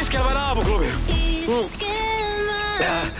Iskelmän 0.00 0.36
aamuklubi. 0.36 0.86
Äh, 2.80 3.12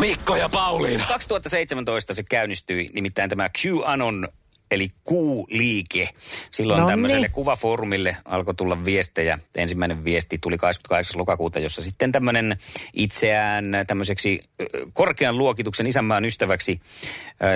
Mikko 0.00 0.36
ja 0.36 0.48
Pauliina. 0.48 1.06
2017 1.08 2.14
se 2.14 2.22
käynnistyi, 2.22 2.88
nimittäin 2.92 3.30
tämä 3.30 3.48
QAnon 3.64 4.28
eli 4.70 4.88
Q-liike. 4.88 6.08
Silloin 6.50 6.78
Nonni. 6.78 6.92
tämmöiselle 6.92 7.28
kuvafoorumille 7.28 8.16
alkoi 8.24 8.54
tulla 8.54 8.84
viestejä. 8.84 9.38
Ensimmäinen 9.54 10.04
viesti 10.04 10.38
tuli 10.38 10.58
28. 10.58 11.18
lokakuuta, 11.18 11.58
jossa 11.58 11.82
sitten 11.82 12.12
tämmöinen 12.12 12.56
itseään 12.92 13.64
tämmöiseksi 13.86 14.40
korkean 14.92 15.38
luokituksen 15.38 15.86
isänmaan 15.86 16.24
ystäväksi 16.24 16.80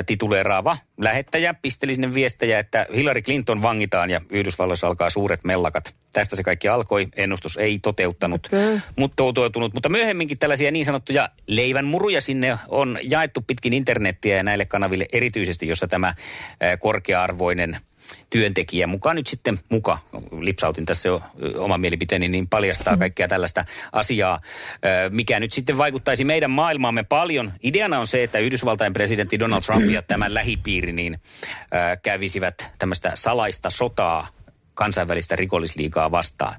tituleeraava 0.07 0.77
lähettäjä 1.01 1.55
pisteli 1.55 1.95
sinne 1.95 2.15
viestejä, 2.15 2.59
että 2.59 2.87
Hillary 2.95 3.23
Clinton 3.23 3.63
vangitaan 3.63 4.11
ja 4.11 4.21
Yhdysvalloissa 4.31 4.87
alkaa 4.87 5.11
suuret 5.11 5.45
mellakat. 5.45 5.95
Tästä 6.13 6.37
se 6.37 6.43
kaikki 6.43 6.69
alkoi. 6.69 7.09
Ennustus 7.17 7.57
ei 7.57 7.79
toteuttanut, 7.79 8.47
Okei. 8.47 8.79
mutta 8.97 9.17
toteutunut. 9.17 9.75
Mutta 9.75 9.89
myöhemminkin 9.89 10.39
tällaisia 10.39 10.71
niin 10.71 10.85
sanottuja 10.85 11.29
leivänmuruja 11.47 12.21
sinne 12.21 12.59
on 12.69 12.99
jaettu 13.03 13.45
pitkin 13.47 13.73
internettiä 13.73 14.37
ja 14.37 14.43
näille 14.43 14.67
kanaville 14.67 15.07
erityisesti, 15.13 15.69
jossa 15.69 15.89
tämä 15.89 16.15
korkea-arvoinen 16.79 17.77
työntekijä 18.31 18.87
mukaan 18.87 19.17
nyt 19.17 19.27
sitten 19.27 19.59
muka, 19.69 19.99
lipsautin 20.41 20.87
tässä 20.87 21.09
jo 21.09 21.23
ö, 21.43 21.61
oman 21.61 21.81
mielipiteeni, 21.81 22.29
niin 22.29 22.49
paljastaa 22.49 22.97
kaikkea 22.97 23.29
tällaista 23.29 23.65
asiaa, 23.93 24.41
mikä 25.11 25.41
nyt 25.41 25.53
sitten 25.53 25.79
vaikuttaisi 25.79 26.25
meidän 26.25 26.51
maailmaamme 26.51 27.03
paljon. 27.03 27.53
Ideana 27.63 27.99
on 27.99 28.07
se, 28.07 28.23
että 28.23 28.39
Yhdysvaltain 28.39 28.93
presidentti 28.93 29.41
Donald 29.41 29.63
Trump 29.63 29.91
ja 29.91 30.03
tämän 30.03 30.35
lähipiiri 30.35 30.93
niin 30.93 31.21
kävisivät 32.03 32.71
tämmöistä 32.79 33.13
salaista 33.15 33.71
sotaa 33.71 34.29
kansainvälistä 34.75 35.37
rikollisliigaa 35.37 36.11
vastaan. 36.11 36.55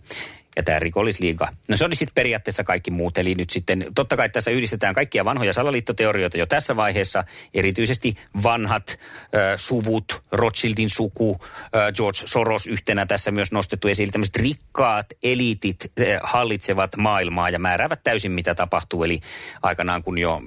Ja 0.56 0.64
tämä 0.64 0.80
rikollisliiga, 0.80 1.48
no 1.70 1.78
se 1.78 1.86
oli 1.86 1.96
sitten 1.96 2.16
periaatteessa 2.16 2.64
kaikki 2.64 2.92
muut. 2.92 3.18
Eli 3.18 3.36
nyt 3.36 3.50
sitten, 3.50 3.86
totta 3.96 4.18
kai 4.18 4.30
tässä 4.30 4.52
yhdistetään 4.52 4.96
kaikkia 4.96 5.26
vanhoja 5.26 5.54
salaliittoteorioita 5.54 6.38
jo 6.38 6.46
tässä 6.46 6.76
vaiheessa. 6.76 7.24
Erityisesti 7.54 8.16
vanhat 8.44 9.00
ö, 9.36 9.58
suvut, 9.58 10.24
Rothschildin 10.32 10.90
suku, 10.90 11.40
ö, 11.42 11.92
George 11.92 12.20
Soros 12.26 12.68
yhtenä 12.68 13.06
tässä 13.06 13.32
myös 13.32 13.52
nostettu 13.52 13.88
esille. 13.88 14.12
Tämmöiset 14.12 14.36
rikkaat 14.36 15.06
eliitit 15.24 15.86
ö, 16.00 16.20
hallitsevat 16.24 16.98
maailmaa 16.98 17.50
ja 17.50 17.60
määräävät 17.60 18.04
täysin 18.04 18.32
mitä 18.32 18.56
tapahtuu. 18.56 19.04
Eli 19.04 19.20
aikanaan 19.62 20.04
kun 20.04 20.18
jo 20.18 20.42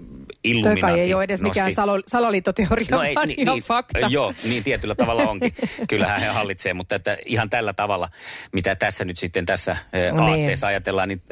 Illuminati 0.44 0.80
kai 0.80 1.00
ei 1.00 1.14
ole 1.14 1.24
edes 1.24 1.42
mikään 1.42 1.66
nosti- 1.66 1.74
salo, 1.74 2.00
salaliittoteoria, 2.06 2.86
No 2.90 2.96
vaan 2.96 3.06
ei, 3.06 3.12
ihan 3.12 3.28
niin, 3.28 3.48
niin, 3.48 3.62
fakta. 3.62 3.98
Joo, 4.08 4.34
niin 4.48 4.64
tietyllä 4.64 4.94
tavalla 4.94 5.22
onkin. 5.30 5.54
Kyllähän 5.88 6.20
he 6.20 6.26
hallitsee, 6.26 6.74
mutta 6.74 6.96
että 6.96 7.16
ihan 7.26 7.50
tällä 7.50 7.72
tavalla, 7.72 8.08
mitä 8.52 8.74
tässä 8.74 9.04
nyt 9.04 9.18
sitten 9.18 9.46
tässä 9.46 9.76
Niin. 9.92 10.18
aatteessa 10.18 10.66
ajatellaan, 10.66 11.08
niin 11.08 11.22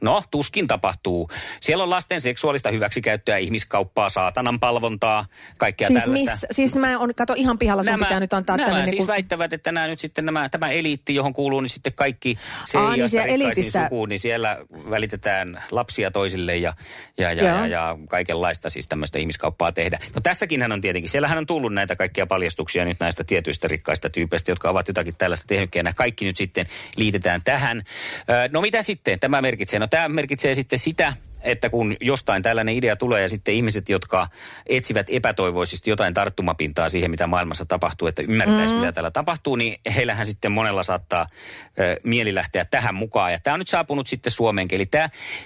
no 0.00 0.22
tuskin 0.30 0.66
tapahtuu. 0.66 1.30
Siellä 1.60 1.84
on 1.84 1.90
lasten 1.90 2.20
seksuaalista 2.20 2.70
hyväksikäyttöä, 2.70 3.36
ihmiskauppaa, 3.36 4.08
saatanan 4.08 4.60
palvontaa, 4.60 5.24
kaikkea 5.58 5.88
Siis, 5.88 6.02
tällaista. 6.04 6.30
miss, 6.32 6.46
siis 6.50 6.76
mä 6.76 6.98
on, 6.98 7.14
kato 7.16 7.34
ihan 7.36 7.58
pihalla, 7.58 7.82
sun 7.82 7.98
pitää 7.98 8.20
nyt 8.20 8.32
antaa 8.34 8.56
nämä 8.56 8.86
siis 8.86 9.06
väittävät, 9.06 9.52
että 9.52 9.72
nämä 9.72 9.86
nyt 9.86 10.00
sitten 10.00 10.26
nämä, 10.26 10.48
tämä 10.48 10.68
eliitti, 10.70 11.14
johon 11.14 11.32
kuuluu 11.32 11.60
niin 11.60 11.70
sitten 11.70 11.92
kaikki 11.92 12.38
se 12.64 12.78
Aa, 12.78 12.90
niin 12.90 12.98
niin 12.98 13.08
siellä 13.08 13.32
eliitissä- 13.34 13.82
sukuun, 13.82 14.08
niin 14.08 14.18
siellä 14.18 14.58
välitetään 14.90 15.62
lapsia 15.70 16.10
toisille 16.10 16.56
ja, 16.56 16.74
ja, 17.18 17.32
ja, 17.32 17.44
Joo. 17.48 17.58
ja, 17.58 17.66
ja 17.66 17.98
kaikenlaista 18.08 18.57
siis 18.66 18.88
tämmöistä 18.88 19.18
ihmiskauppaa 19.18 19.72
tehdä. 19.72 19.98
No 20.14 20.20
tässäkin 20.20 20.62
hän 20.62 20.72
on 20.72 20.80
tietenkin, 20.80 21.10
siellähän 21.10 21.38
on 21.38 21.46
tullut 21.46 21.74
näitä 21.74 21.96
kaikkia 21.96 22.26
paljastuksia 22.26 22.84
nyt 22.84 23.00
näistä 23.00 23.24
tietyistä 23.24 23.68
rikkaista 23.68 24.10
tyypeistä, 24.10 24.52
jotka 24.52 24.70
ovat 24.70 24.88
jotakin 24.88 25.16
tällaista 25.16 25.46
tehnyt, 25.46 25.74
ja 25.74 25.82
nämä 25.82 25.94
kaikki 25.94 26.24
nyt 26.24 26.36
sitten 26.36 26.66
liitetään 26.96 27.40
tähän. 27.44 27.82
No 28.50 28.60
mitä 28.60 28.82
sitten 28.82 29.20
tämä 29.20 29.42
merkitsee? 29.42 29.80
No 29.80 29.86
tämä 29.86 30.08
merkitsee 30.08 30.54
sitten 30.54 30.78
sitä, 30.78 31.12
että 31.42 31.70
kun 31.70 31.96
jostain 32.00 32.42
tällainen 32.42 32.74
idea 32.74 32.96
tulee 32.96 33.22
ja 33.22 33.28
sitten 33.28 33.54
ihmiset, 33.54 33.88
jotka 33.88 34.28
etsivät 34.66 35.06
epätoivoisesti 35.10 35.90
jotain 35.90 36.14
tarttumapintaa 36.14 36.88
siihen, 36.88 37.10
mitä 37.10 37.26
maailmassa 37.26 37.66
tapahtuu, 37.66 38.08
että 38.08 38.22
ymmärtäisi, 38.22 38.74
mm. 38.74 38.80
mitä 38.80 38.92
täällä 38.92 39.10
tapahtuu, 39.10 39.56
niin 39.56 39.80
heillähän 39.94 40.26
sitten 40.26 40.52
monella 40.52 40.82
saattaa 40.82 41.26
ö, 41.80 41.96
mieli 42.04 42.34
lähteä 42.34 42.64
tähän 42.64 42.94
mukaan. 42.94 43.32
Ja 43.32 43.38
tämä 43.38 43.54
on 43.54 43.60
nyt 43.60 43.68
saapunut 43.68 44.06
sitten 44.06 44.32
Suomeenkin. 44.32 44.76
Eli 44.76 44.86
tämä 44.86 45.04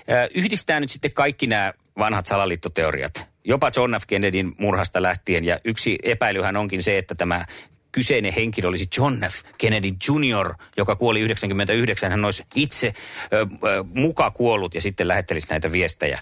ö, 0.09 0.29
yhdistää 0.35 0.81
nyt 0.81 0.91
sitten 0.91 1.13
kaikki 1.13 1.47
nämä 1.47 1.73
vanhat 1.99 2.27
salaliittoteoriat. 2.27 3.27
Jopa 3.45 3.71
John 3.77 3.95
F. 4.01 4.03
Kennedyn 4.07 4.53
murhasta 4.59 5.03
lähtien. 5.03 5.45
Ja 5.45 5.59
yksi 5.65 5.99
epäilyhän 6.03 6.57
onkin 6.57 6.83
se, 6.83 6.99
että 6.99 7.15
tämä 7.15 7.45
kyseinen 7.93 8.33
henkilö 8.33 8.69
olisi 8.69 8.89
John 8.99 9.15
F. 9.31 9.43
Kennedy 9.59 9.89
Jr., 9.89 10.55
joka 10.77 10.97
kuoli 10.97 11.21
99. 11.21 12.11
Hän 12.11 12.25
olisi 12.25 12.45
itse 12.55 12.93
ö, 13.33 13.47
ö, 13.69 13.85
muka 13.95 14.31
kuollut 14.31 14.75
ja 14.75 14.81
sitten 14.81 15.09
lähettelisi 15.09 15.49
näitä 15.51 15.73
viestejä. 15.73 16.19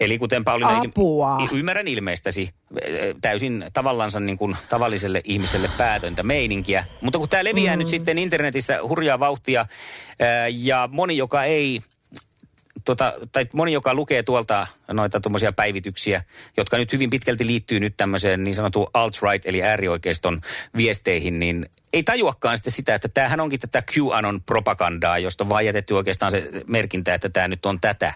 Eli 0.00 0.18
kuten 0.18 0.44
Pauliina... 0.44 0.78
Apua. 0.78 1.38
Ymmärrän 1.52 1.88
ilmeistäsi 1.88 2.50
täysin 3.20 3.64
tavallansa 3.72 4.20
niin 4.20 4.38
kuin 4.38 4.56
tavalliselle 4.68 5.20
ihmiselle 5.24 5.70
päätöntä 5.78 6.22
meininkiä. 6.22 6.84
Mutta 7.00 7.18
kun 7.18 7.28
tämä 7.28 7.44
leviää 7.44 7.76
mm. 7.76 7.78
nyt 7.78 7.88
sitten 7.88 8.18
internetissä 8.18 8.78
hurjaa 8.82 9.20
vauhtia 9.20 9.66
ja 10.50 10.88
moni, 10.92 11.16
joka 11.16 11.44
ei 11.44 11.80
tota, 12.88 13.12
tai 13.32 13.46
moni, 13.54 13.72
joka 13.72 13.94
lukee 13.94 14.22
tuolta 14.22 14.66
noita 14.92 15.20
tuommoisia 15.20 15.52
päivityksiä, 15.52 16.22
jotka 16.56 16.78
nyt 16.78 16.92
hyvin 16.92 17.10
pitkälti 17.10 17.46
liittyy 17.46 17.80
nyt 17.80 17.94
tämmöiseen 17.96 18.44
niin 18.44 18.54
sanotun 18.54 18.86
alt-right, 18.94 19.46
eli 19.46 19.62
äärioikeiston 19.62 20.40
viesteihin, 20.76 21.38
niin 21.38 21.66
ei 21.92 22.02
tajuakaan 22.02 22.56
sitten 22.56 22.72
sitä, 22.72 22.94
että 22.94 23.08
tämähän 23.08 23.40
onkin 23.40 23.60
tätä 23.60 23.82
QAnon 23.96 24.42
propagandaa, 24.42 25.18
josta 25.18 25.44
on 25.44 25.48
vaan 25.48 25.66
jätetty 25.66 25.94
oikeastaan 25.94 26.30
se 26.30 26.50
merkintä, 26.66 27.14
että 27.14 27.28
tämä 27.28 27.48
nyt 27.48 27.66
on 27.66 27.80
tätä, 27.80 28.14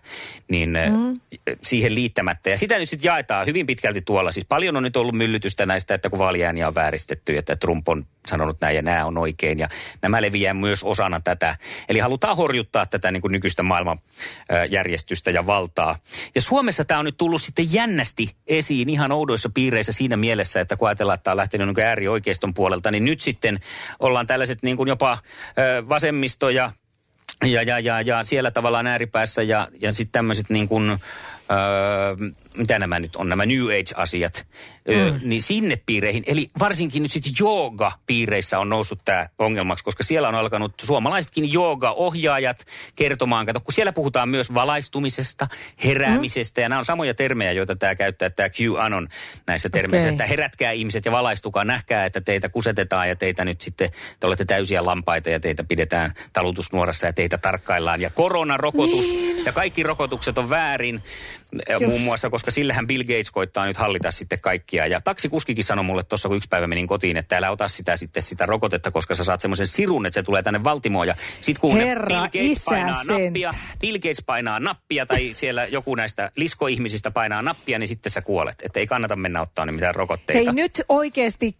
niin 0.48 0.70
mm. 0.70 1.40
siihen 1.62 1.94
liittämättä. 1.94 2.50
Ja 2.50 2.58
sitä 2.58 2.78
nyt 2.78 2.88
sitten 2.88 3.08
jaetaan 3.08 3.46
hyvin 3.46 3.66
pitkälti 3.66 4.02
tuolla. 4.02 4.32
Siis 4.32 4.46
paljon 4.46 4.76
on 4.76 4.82
nyt 4.82 4.96
ollut 4.96 5.14
myllytystä 5.14 5.66
näistä, 5.66 5.94
että 5.94 6.10
kun 6.10 6.18
vaaliääniä 6.18 6.68
on 6.68 6.74
vääristetty, 6.74 7.38
että 7.38 7.56
Trump 7.56 7.88
on 7.88 8.06
sanonut 8.28 8.56
näin 8.60 8.76
ja 8.76 8.82
nämä 8.82 9.04
on 9.04 9.18
oikein. 9.18 9.58
Ja 9.58 9.68
nämä 10.02 10.22
leviää 10.22 10.54
myös 10.54 10.84
osana 10.84 11.20
tätä. 11.20 11.56
Eli 11.88 11.98
halutaan 11.98 12.36
horjuttaa 12.36 12.86
tätä 12.86 13.10
niin 13.10 13.20
kuin 13.20 13.32
nykyistä 13.32 13.62
maailmanjärjestystä 13.62 15.30
ja 15.30 15.46
valtaa. 15.46 15.98
Ja 16.34 16.40
Suomessa 16.40 16.84
tämä 16.84 17.00
on 17.00 17.04
nyt 17.04 17.16
tullut 17.16 17.42
sitten 17.42 17.72
jännästi 17.72 18.36
esiin 18.46 18.88
ihan 18.88 19.12
oudoissa 19.12 19.50
piireissä 19.54 19.92
siinä 19.92 20.16
mielessä, 20.16 20.60
että 20.60 20.76
kun 20.76 20.88
ajatellaan, 20.88 21.14
että 21.14 21.24
tämä 21.24 21.32
on 21.32 21.36
lähtenyt 21.36 21.66
niin 21.66 21.86
äärioikeiston 21.86 22.54
puolelta, 22.54 22.90
niin 22.90 23.04
nyt 23.04 23.20
sitten 23.20 23.58
ollaan 24.00 24.26
tällaiset 24.26 24.58
niin 24.62 24.76
kuin 24.76 24.88
jopa 24.88 25.18
ö, 25.58 25.88
vasemmisto 25.88 26.50
ja 26.50 26.72
ja, 27.44 27.62
ja, 27.62 28.00
ja, 28.00 28.24
siellä 28.24 28.50
tavallaan 28.50 28.86
ääripäässä 28.86 29.42
ja, 29.42 29.68
ja 29.80 29.92
sitten 29.92 30.12
tämmöiset 30.12 30.50
niin 30.50 30.68
kuin, 30.68 30.98
mitä 32.56 32.78
nämä 32.78 33.00
nyt 33.00 33.16
on, 33.16 33.28
nämä 33.28 33.46
New 33.46 33.64
Age-asiat, 33.64 34.46
öö, 34.88 35.12
niin 35.22 35.42
sinne 35.42 35.76
piireihin, 35.86 36.22
eli 36.26 36.50
varsinkin 36.58 37.02
nyt 37.02 37.12
sitten 37.12 37.32
jooga-piireissä 37.40 38.58
on 38.58 38.68
noussut 38.68 39.00
tämä 39.04 39.28
ongelmaksi, 39.38 39.84
koska 39.84 40.02
siellä 40.02 40.28
on 40.28 40.34
alkanut 40.34 40.72
suomalaisetkin 40.80 41.52
jooga-ohjaajat 41.52 42.66
kertomaan, 42.96 43.46
kato, 43.46 43.60
kun 43.60 43.72
siellä 43.72 43.92
puhutaan 43.92 44.28
myös 44.28 44.54
valaistumisesta, 44.54 45.48
heräämisestä, 45.84 46.60
ja 46.60 46.68
nämä 46.68 46.78
on 46.78 46.84
samoja 46.84 47.14
termejä, 47.14 47.52
joita 47.52 47.76
tämä 47.76 47.94
käyttää, 47.94 48.30
tämä 48.30 48.48
QAnon 48.48 49.08
näissä 49.46 49.68
termeissä, 49.70 50.08
Okei. 50.08 50.14
että 50.14 50.26
herätkää 50.26 50.72
ihmiset 50.72 51.04
ja 51.04 51.12
valaistukaa, 51.12 51.64
nähkää, 51.64 52.04
että 52.04 52.20
teitä 52.20 52.48
kusetetaan 52.48 53.08
ja 53.08 53.16
teitä 53.16 53.44
nyt 53.44 53.60
sitten, 53.60 53.90
te 54.20 54.26
olette 54.26 54.44
täysiä 54.44 54.80
lampaita 54.84 55.30
ja 55.30 55.40
teitä 55.40 55.64
pidetään 55.64 56.14
talutusnuorassa 56.32 57.06
ja 57.06 57.12
teitä 57.12 57.38
tarkkaillaan. 57.38 58.00
Ja 58.00 58.10
koronarokotus 58.10 59.04
niin. 59.04 59.44
ja 59.44 59.52
kaikki 59.52 59.82
rokotukset 59.82 60.38
on 60.38 60.50
väärin. 60.50 61.02
Just. 61.70 61.86
Muun 61.86 62.00
muassa, 62.00 62.30
koska 62.30 62.50
sillähän 62.50 62.86
Bill 62.86 63.02
Gates 63.02 63.30
koittaa 63.30 63.66
nyt 63.66 63.76
hallita 63.76 64.10
sitten 64.10 64.40
kaikkia. 64.40 64.86
Ja 64.86 65.00
taksikuskikin 65.00 65.64
sanoi 65.64 65.84
mulle 65.84 66.02
tuossa, 66.02 66.28
kun 66.28 66.36
yksi 66.36 66.48
päivä 66.48 66.66
menin 66.66 66.86
kotiin, 66.86 67.16
että 67.16 67.36
älä 67.36 67.50
ota 67.50 67.68
sitä 67.68 67.96
sitten 67.96 68.22
sitä 68.22 68.46
rokotetta, 68.46 68.90
koska 68.90 69.14
sä 69.14 69.24
saat 69.24 69.40
semmoisen 69.40 69.66
sirun, 69.66 70.06
että 70.06 70.14
se 70.14 70.22
tulee 70.22 70.42
tänne 70.42 70.64
Valtimoon. 70.64 71.06
Ja 71.06 71.14
sit 71.40 71.58
kun 71.58 71.76
Herra, 71.76 72.06
Bill 72.08 72.22
Gates 72.22 72.56
isä 72.56 72.70
painaa 72.70 73.04
sen. 73.04 73.24
nappia, 73.24 73.54
Bill 73.80 73.98
Gates 73.98 74.22
painaa 74.26 74.60
nappia 74.60 75.06
tai 75.06 75.32
siellä 75.34 75.66
joku 75.66 75.94
näistä 75.94 76.30
liskoihmisistä 76.36 77.10
painaa 77.10 77.42
nappia, 77.42 77.78
niin 77.78 77.88
sitten 77.88 78.12
sä 78.12 78.22
kuolet. 78.22 78.62
Että 78.62 78.80
ei 78.80 78.86
kannata 78.86 79.16
mennä 79.16 79.40
ottaa 79.40 79.66
niin 79.66 79.74
mitään 79.74 79.94
rokotteita. 79.94 80.44
Hei 80.44 80.62
nyt 80.62 80.82
oikeasti, 80.88 81.56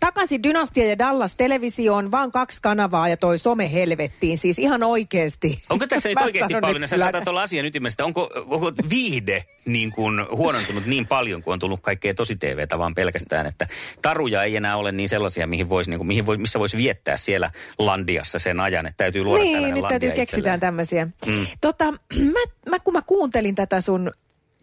takaisin 0.00 0.42
Dynastia 0.42 0.88
ja 0.88 0.98
Dallas 0.98 1.36
televisioon, 1.36 2.10
vaan 2.10 2.30
kaksi 2.30 2.62
kanavaa 2.62 3.08
ja 3.08 3.16
toi 3.16 3.38
some 3.38 3.72
helvettiin. 3.72 4.38
Siis 4.38 4.58
ihan 4.58 4.82
oikeasti. 4.82 5.62
Onko 5.70 5.86
tässä 5.86 6.08
nyt 6.08 6.18
oikeasti, 6.22 6.54
Pauliina, 6.60 6.80
nyt 6.80 6.90
sä 6.90 6.98
saatat 6.98 7.28
olla 7.28 7.42
asian 7.42 7.66
ytimestä, 7.66 8.04
onko, 8.04 8.30
onko 8.46 8.72
viihde 8.90 9.35
niin 9.64 9.90
kuin 9.90 10.26
huonontunut 10.30 10.86
niin 10.86 11.06
paljon, 11.06 11.42
kun 11.42 11.52
on 11.52 11.58
tullut 11.58 11.80
kaikkea 11.82 12.14
tosi 12.14 12.36
TVtä 12.36 12.78
vaan 12.78 12.94
pelkästään, 12.94 13.46
että 13.46 13.66
taruja 14.02 14.42
ei 14.42 14.56
enää 14.56 14.76
ole 14.76 14.92
niin 14.92 15.08
sellaisia, 15.08 15.46
mihin 15.46 15.68
voisi, 15.68 15.90
niin 15.90 15.98
kuin, 15.98 16.06
mihin 16.06 16.26
voi, 16.26 16.38
missä 16.38 16.58
voisi 16.58 16.76
viettää 16.76 17.16
siellä 17.16 17.50
Landiassa 17.78 18.38
sen 18.38 18.60
ajan, 18.60 18.86
että 18.86 19.04
täytyy 19.04 19.24
luoda 19.24 19.42
Niin, 19.42 19.74
nyt 19.74 19.88
täytyy 19.88 20.10
keksitään 20.10 20.60
tämmöisiä. 20.60 21.04
Mm. 21.26 21.46
Tota, 21.60 21.92
mä, 22.32 22.40
mä, 22.70 22.78
kun 22.78 22.92
mä 22.92 23.02
kuuntelin 23.02 23.54
tätä 23.54 23.80
sun 23.80 24.12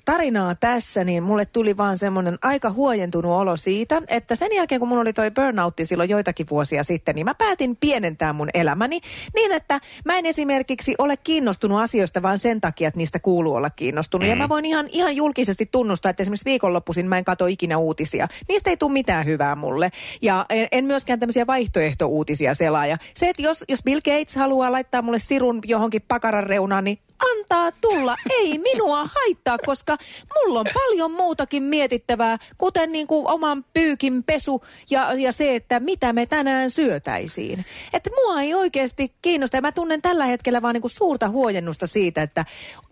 tarinaa 0.05 0.55
tässä, 0.55 1.03
niin 1.03 1.23
mulle 1.23 1.45
tuli 1.45 1.77
vaan 1.77 1.97
semmoinen 1.97 2.37
aika 2.41 2.71
huojentunut 2.71 3.31
olo 3.31 3.57
siitä, 3.57 4.01
että 4.07 4.35
sen 4.35 4.49
jälkeen 4.55 4.79
kun 4.79 4.87
mulla 4.87 5.01
oli 5.01 5.13
toi 5.13 5.31
burnoutti 5.31 5.85
silloin 5.85 6.09
joitakin 6.09 6.45
vuosia 6.51 6.83
sitten, 6.83 7.15
niin 7.15 7.25
mä 7.25 7.35
päätin 7.35 7.75
pienentää 7.75 8.33
mun 8.33 8.49
elämäni 8.53 8.99
niin, 9.35 9.51
että 9.51 9.79
mä 10.05 10.17
en 10.17 10.25
esimerkiksi 10.25 10.95
ole 10.97 11.17
kiinnostunut 11.17 11.81
asioista 11.81 12.21
vaan 12.21 12.39
sen 12.39 12.61
takia, 12.61 12.87
että 12.87 12.97
niistä 12.97 13.19
kuuluu 13.19 13.55
olla 13.55 13.69
kiinnostunut. 13.69 14.27
Mm. 14.27 14.29
Ja 14.29 14.35
mä 14.35 14.49
voin 14.49 14.65
ihan, 14.65 14.85
ihan 14.91 15.15
julkisesti 15.15 15.65
tunnustaa, 15.71 16.09
että 16.09 16.23
esimerkiksi 16.23 16.45
viikonloppuisin 16.45 17.07
mä 17.07 17.17
en 17.17 17.23
katso 17.23 17.45
ikinä 17.45 17.77
uutisia. 17.77 18.27
Niistä 18.49 18.69
ei 18.69 18.77
tule 18.77 18.91
mitään 18.91 19.25
hyvää 19.25 19.55
mulle. 19.55 19.91
Ja 20.21 20.45
en, 20.49 20.67
en 20.71 20.85
myöskään 20.85 21.19
tämmöisiä 21.19 21.47
vaihtoehto-uutisia 21.47 22.53
selaa. 22.53 22.87
Ja 22.87 22.97
se, 23.15 23.29
että 23.29 23.41
jos, 23.41 23.65
jos 23.69 23.83
Bill 23.83 24.01
Gates 24.01 24.35
haluaa 24.35 24.71
laittaa 24.71 25.01
mulle 25.01 25.19
sirun 25.19 25.59
johonkin 25.65 26.01
pakaran 26.07 26.47
reunaan, 26.47 26.83
niin 26.83 26.99
antaa 27.31 27.71
tulla. 27.71 28.15
Ei 28.29 28.57
minua 28.57 29.09
haittaa, 29.15 29.57
koska 29.65 29.97
mulla 30.35 30.59
on 30.59 30.65
paljon 30.73 31.11
muutakin 31.11 31.63
mietittävää, 31.63 32.37
kuten 32.57 32.91
niin 32.91 33.07
kuin 33.07 33.27
oman 33.31 33.65
pyykin 33.73 34.23
pesu 34.23 34.63
ja, 34.89 35.13
ja 35.13 35.31
se, 35.31 35.55
että 35.55 35.79
mitä 35.79 36.13
me 36.13 36.25
tänään 36.25 36.71
syötäisiin. 36.71 37.65
Että 37.93 38.09
mua 38.15 38.41
ei 38.41 38.53
oikeasti 38.53 39.15
kiinnosta 39.21 39.57
ja 39.57 39.61
mä 39.61 39.71
tunnen 39.71 40.01
tällä 40.01 40.25
hetkellä 40.25 40.61
vaan 40.61 40.73
niin 40.73 40.81
kuin 40.81 40.91
suurta 40.91 41.29
huojennusta 41.29 41.87
siitä, 41.87 42.21
että 42.21 42.45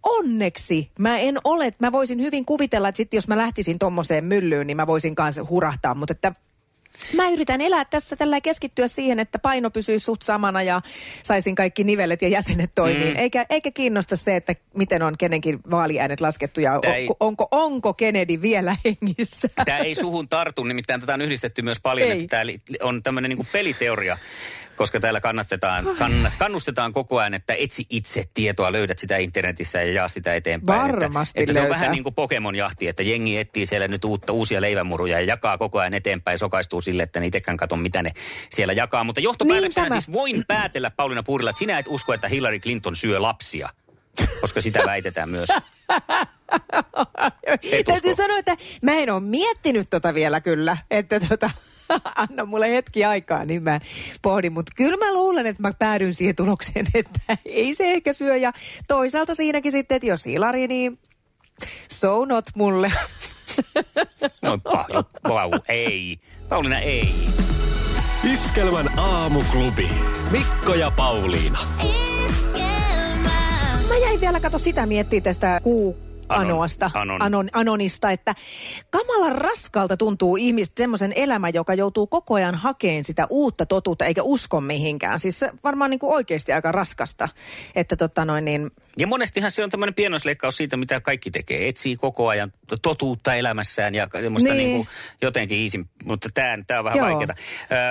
onneksi 0.03 0.91
mä 0.99 1.17
en 1.17 1.37
ole, 1.43 1.71
mä 1.79 1.91
voisin 1.91 2.21
hyvin 2.21 2.45
kuvitella, 2.45 2.87
että 2.89 2.97
sitten 2.97 3.17
jos 3.17 3.27
mä 3.27 3.37
lähtisin 3.37 3.79
tommoseen 3.79 4.23
myllyyn, 4.23 4.67
niin 4.67 4.77
mä 4.77 4.87
voisin 4.87 5.15
kanssa 5.15 5.45
hurahtaa, 5.49 5.95
mutta 5.95 6.11
että 6.11 6.33
Mä 7.15 7.29
yritän 7.29 7.61
elää 7.61 7.85
tässä 7.85 8.15
tällä 8.15 8.41
keskittyä 8.41 8.87
siihen, 8.87 9.19
että 9.19 9.39
paino 9.39 9.69
pysyy 9.69 9.99
suht 9.99 10.21
samana 10.21 10.63
ja 10.63 10.81
saisin 11.23 11.55
kaikki 11.55 11.83
nivelet 11.83 12.21
ja 12.21 12.27
jäsenet 12.27 12.71
toimiin. 12.75 13.13
Mm. 13.13 13.19
Eikä, 13.19 13.45
eikä 13.49 13.71
kiinnosta 13.71 14.15
se, 14.15 14.35
että 14.35 14.55
miten 14.77 15.01
on 15.01 15.17
kenenkin 15.17 15.59
vaaliäänet 15.71 16.21
laskettu 16.21 16.61
ja 16.61 16.79
Tää 16.81 16.95
ei- 16.95 17.09
onko, 17.19 17.47
onko, 17.51 17.93
Kennedy 17.93 18.41
vielä 18.41 18.75
hengissä. 18.85 19.49
Tämä 19.65 19.77
ei 19.77 19.95
suhun 19.95 20.29
tartu, 20.29 20.63
nimittäin 20.63 21.01
tätä 21.01 21.13
on 21.13 21.21
yhdistetty 21.21 21.61
myös 21.61 21.77
paljon, 21.83 22.11
Ei. 22.11 22.23
että 22.23 22.37
tämä 22.37 22.51
on 22.81 23.03
tämmöinen 23.03 23.29
niin 23.29 23.47
peliteoria, 23.51 24.17
koska 24.81 24.99
täällä 24.99 25.21
kannastetaan, 25.21 25.85
kannat, 25.99 26.33
kannustetaan 26.37 26.93
koko 26.93 27.17
ajan, 27.17 27.33
että 27.33 27.53
etsi 27.53 27.85
itse 27.89 28.23
tietoa, 28.33 28.71
löydät 28.71 28.99
sitä 28.99 29.17
internetissä 29.17 29.81
ja 29.81 29.91
jaa 29.91 30.07
sitä 30.07 30.35
eteenpäin. 30.35 30.81
Varmasti 30.81 31.39
että, 31.39 31.51
että 31.51 31.53
se 31.53 31.61
on 31.61 31.69
vähän 31.69 31.91
niin 31.91 32.03
kuin 32.03 32.15
Pokemon-jahti, 32.15 32.87
että 32.87 33.03
jengi 33.03 33.37
etsii 33.37 33.65
siellä 33.65 33.87
nyt 33.87 34.05
uutta, 34.05 34.33
uusia 34.33 34.61
leivämuruja 34.61 35.19
ja 35.19 35.25
jakaa 35.25 35.57
koko 35.57 35.79
ajan 35.79 35.93
eteenpäin, 35.93 36.39
sokaistuu 36.39 36.81
sille, 36.81 37.03
että 37.03 37.19
itsekään 37.19 37.57
katso, 37.57 37.75
mitä 37.75 38.03
ne 38.03 38.11
siellä 38.49 38.73
jakaa. 38.73 39.03
Mutta 39.03 39.21
johtopäätöksenä 39.21 39.89
Niin 39.89 40.01
siis 40.01 40.13
voin 40.13 40.43
päätellä, 40.47 40.89
Pauliina 40.89 41.23
Puurila, 41.23 41.49
että 41.49 41.59
sinä 41.59 41.79
et 41.79 41.85
usko, 41.89 42.13
että 42.13 42.27
Hillary 42.27 42.59
Clinton 42.59 42.95
syö 42.95 43.21
lapsia, 43.21 43.69
koska 44.41 44.61
sitä 44.61 44.81
väitetään 44.85 45.29
myös. 45.29 45.49
Täytyy 47.85 48.15
sanoa, 48.15 48.37
että 48.37 48.57
mä 48.81 48.91
en 48.91 49.09
ole 49.09 49.19
miettinyt 49.19 49.87
tota 49.89 50.13
vielä 50.13 50.41
kyllä, 50.41 50.77
että 50.91 51.19
tota, 51.19 51.49
anna 52.29 52.45
mulle 52.45 52.69
hetki 52.71 53.05
aikaa, 53.05 53.45
niin 53.45 53.63
mä 53.63 53.79
pohdin. 54.21 54.53
Mutta 54.53 54.71
kyllä 54.75 55.05
mä 55.05 55.13
luulen, 55.13 55.47
että 55.47 55.61
mä 55.61 55.71
päädyn 55.79 56.15
siihen 56.15 56.35
tulokseen, 56.35 56.87
että 56.93 57.37
ei 57.45 57.75
se 57.75 57.91
ehkä 57.91 58.13
syö. 58.13 58.37
Ja 58.37 58.51
toisaalta 58.87 59.35
siinäkin 59.35 59.71
sitten, 59.71 59.95
että 59.95 60.07
jos 60.07 60.25
Hilari, 60.25 60.67
niin 60.67 60.99
so 61.91 62.25
not 62.25 62.45
mulle. 62.55 62.91
No, 64.41 64.55
pa- 64.55 65.29
vau, 65.29 65.51
ei. 65.67 66.19
Pauliina, 66.49 66.79
ei. 66.79 67.09
Iskelmän 68.33 68.99
aamuklubi. 68.99 69.89
Mikko 70.31 70.73
ja 70.73 70.91
Pauliina. 70.91 71.59
Mä 73.89 73.97
jäin 74.01 74.21
vielä 74.21 74.39
kato 74.39 74.59
sitä 74.59 74.85
miettiä 74.85 75.21
tästä 75.21 75.59
kuu 75.63 76.10
Anoasta, 76.39 76.91
Anon. 76.93 77.21
Anon, 77.21 77.49
Anonista, 77.53 78.11
että 78.11 78.35
kamalan 78.89 79.35
raskalta 79.35 79.97
tuntuu 79.97 80.35
ihmistä 80.35 80.73
semmoisen 80.77 81.13
elämä, 81.15 81.49
joka 81.49 81.73
joutuu 81.73 82.07
koko 82.07 82.33
ajan 82.33 82.55
hakeen 82.55 83.03
sitä 83.03 83.27
uutta 83.29 83.65
totuutta, 83.65 84.05
eikä 84.05 84.23
usko 84.23 84.61
mihinkään. 84.61 85.19
Siis 85.19 85.39
se 85.39 85.51
varmaan 85.63 85.89
niin 85.89 85.99
kuin 85.99 86.13
oikeasti 86.13 86.53
aika 86.53 86.71
raskasta, 86.71 87.29
että 87.75 87.95
tota 87.95 88.25
noin 88.25 88.45
niin, 88.45 88.71
Ja 88.97 89.07
monestihan 89.07 89.51
se 89.51 89.63
on 89.63 89.69
tämmöinen 89.69 89.93
pienoisleikkaus 89.93 90.57
siitä, 90.57 90.77
mitä 90.77 91.01
kaikki 91.01 91.31
tekee. 91.31 91.67
Etsii 91.67 91.95
koko 91.95 92.27
ajan 92.27 92.53
totuutta 92.81 93.35
elämässään 93.35 93.95
ja 93.95 94.07
semmoista 94.21 94.53
Niin. 94.53 94.57
niin. 94.57 94.75
Kuin 94.77 94.87
jotenkin 95.21 95.57
iisin, 95.57 95.89
mutta 96.03 96.29
tämä 96.33 96.79
on 96.79 96.83
vähän 96.83 96.99
vaikeaa. 96.99 97.35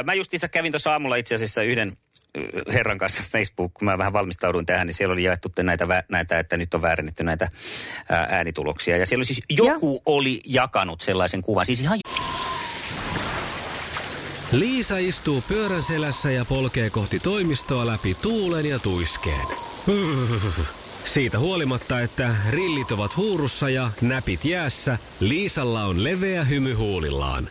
Mä 0.05 0.15
justiinsa 0.15 0.49
kävin 0.49 0.73
tuossa 0.73 0.93
aamulla 0.93 1.17
itse 1.17 1.35
asiassa 1.35 1.63
yhden 1.63 1.97
herran 2.73 2.99
kanssa 2.99 3.23
Facebook, 3.33 3.75
kun 3.75 3.85
mä 3.85 3.99
vähän 3.99 4.13
valmistauduin 4.13 4.67
tähän, 4.67 4.87
niin 4.87 4.95
siellä 4.95 5.13
oli 5.13 5.23
jaettu 5.23 5.53
näitä, 5.63 6.05
näitä 6.09 6.39
että 6.39 6.57
nyt 6.57 6.75
on 6.75 6.83
väärennetty 6.83 7.25
näitä 7.25 7.49
ää, 8.09 8.27
äänituloksia. 8.31 8.97
Ja 8.97 9.07
siellä 9.07 9.21
oli 9.21 9.27
siis 9.27 9.43
joku 9.49 10.03
oli 10.07 10.41
jakanut 10.47 11.01
sellaisen 11.01 11.43
kuvan, 11.43 11.67
siis 11.67 11.81
ihan 11.81 11.99
Liisa 14.53 14.99
istuu 14.99 15.43
pyörän 15.49 15.83
selässä 15.83 16.31
ja 16.31 16.45
polkee 16.45 16.91
kohti 16.91 17.21
toimistoa 17.21 17.87
läpi 17.87 18.15
tuulen 18.23 18.67
ja 18.67 18.79
tuiskeen. 18.79 19.47
Siitä 21.05 21.39
huolimatta, 21.39 22.01
että 22.01 22.35
rillit 22.51 22.93
ovat 22.93 23.17
huurussa 23.17 23.71
ja 23.71 23.91
näpit 24.01 24.45
jäässä, 24.45 24.99
Liisalla 25.21 25.85
on 25.85 26.05
leveä 26.05 26.45
hymy 26.45 26.75
huulillaan. 26.75 27.51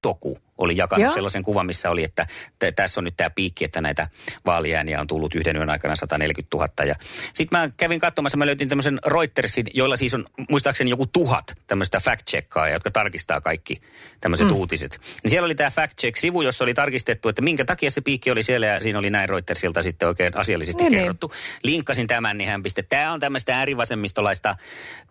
Toku 0.00 0.38
oli 0.58 0.76
jakanut 0.76 1.04
Joo. 1.04 1.14
sellaisen 1.14 1.42
kuvan, 1.42 1.66
missä 1.66 1.90
oli, 1.90 2.04
että 2.04 2.26
t- 2.58 2.76
tässä 2.76 3.00
on 3.00 3.04
nyt 3.04 3.14
tämä 3.16 3.30
piikki, 3.30 3.64
että 3.64 3.80
näitä 3.80 4.08
vaaliääniä 4.46 5.00
on 5.00 5.06
tullut 5.06 5.34
yhden 5.34 5.56
yön 5.56 5.70
aikana 5.70 5.96
140 5.96 6.56
000. 6.56 6.68
Ja 6.86 6.94
sitten 7.32 7.58
mä 7.58 7.70
kävin 7.76 8.00
katsomassa, 8.00 8.38
mä 8.38 8.46
löytin 8.46 8.68
tämmöisen 8.68 8.98
Reutersin, 9.06 9.66
joilla 9.74 9.96
siis 9.96 10.14
on 10.14 10.24
muistaakseni 10.50 10.90
joku 10.90 11.06
tuhat 11.06 11.54
tämmöistä 11.66 11.98
fact-checkaa, 11.98 12.68
jotka 12.72 12.90
tarkistaa 12.90 13.40
kaikki 13.40 13.80
tämmöiset 14.20 14.46
mm. 14.46 14.52
uutiset. 14.52 15.00
Niin 15.22 15.30
siellä 15.30 15.46
oli 15.46 15.54
tämä 15.54 15.70
fact-check-sivu, 15.70 16.42
jossa 16.42 16.64
oli 16.64 16.74
tarkistettu, 16.74 17.28
että 17.28 17.42
minkä 17.42 17.64
takia 17.64 17.90
se 17.90 18.00
piikki 18.00 18.30
oli 18.30 18.42
siellä 18.42 18.66
ja 18.66 18.80
siinä 18.80 18.98
oli 18.98 19.10
näin 19.10 19.28
Reutersilta 19.28 19.82
sitten 19.82 20.08
oikein 20.08 20.38
asiallisesti 20.38 20.82
Niin, 20.82 20.92
niin. 20.92 21.02
kerrottu. 21.02 21.32
Linkkasin 21.62 22.06
tämän, 22.06 22.38
niin 22.38 22.50
hän 22.50 22.62
pisti, 22.62 22.82
tämä 22.82 23.12
on 23.12 23.20
tämmöistä 23.20 23.58
äärivasemmistolaista 23.58 24.56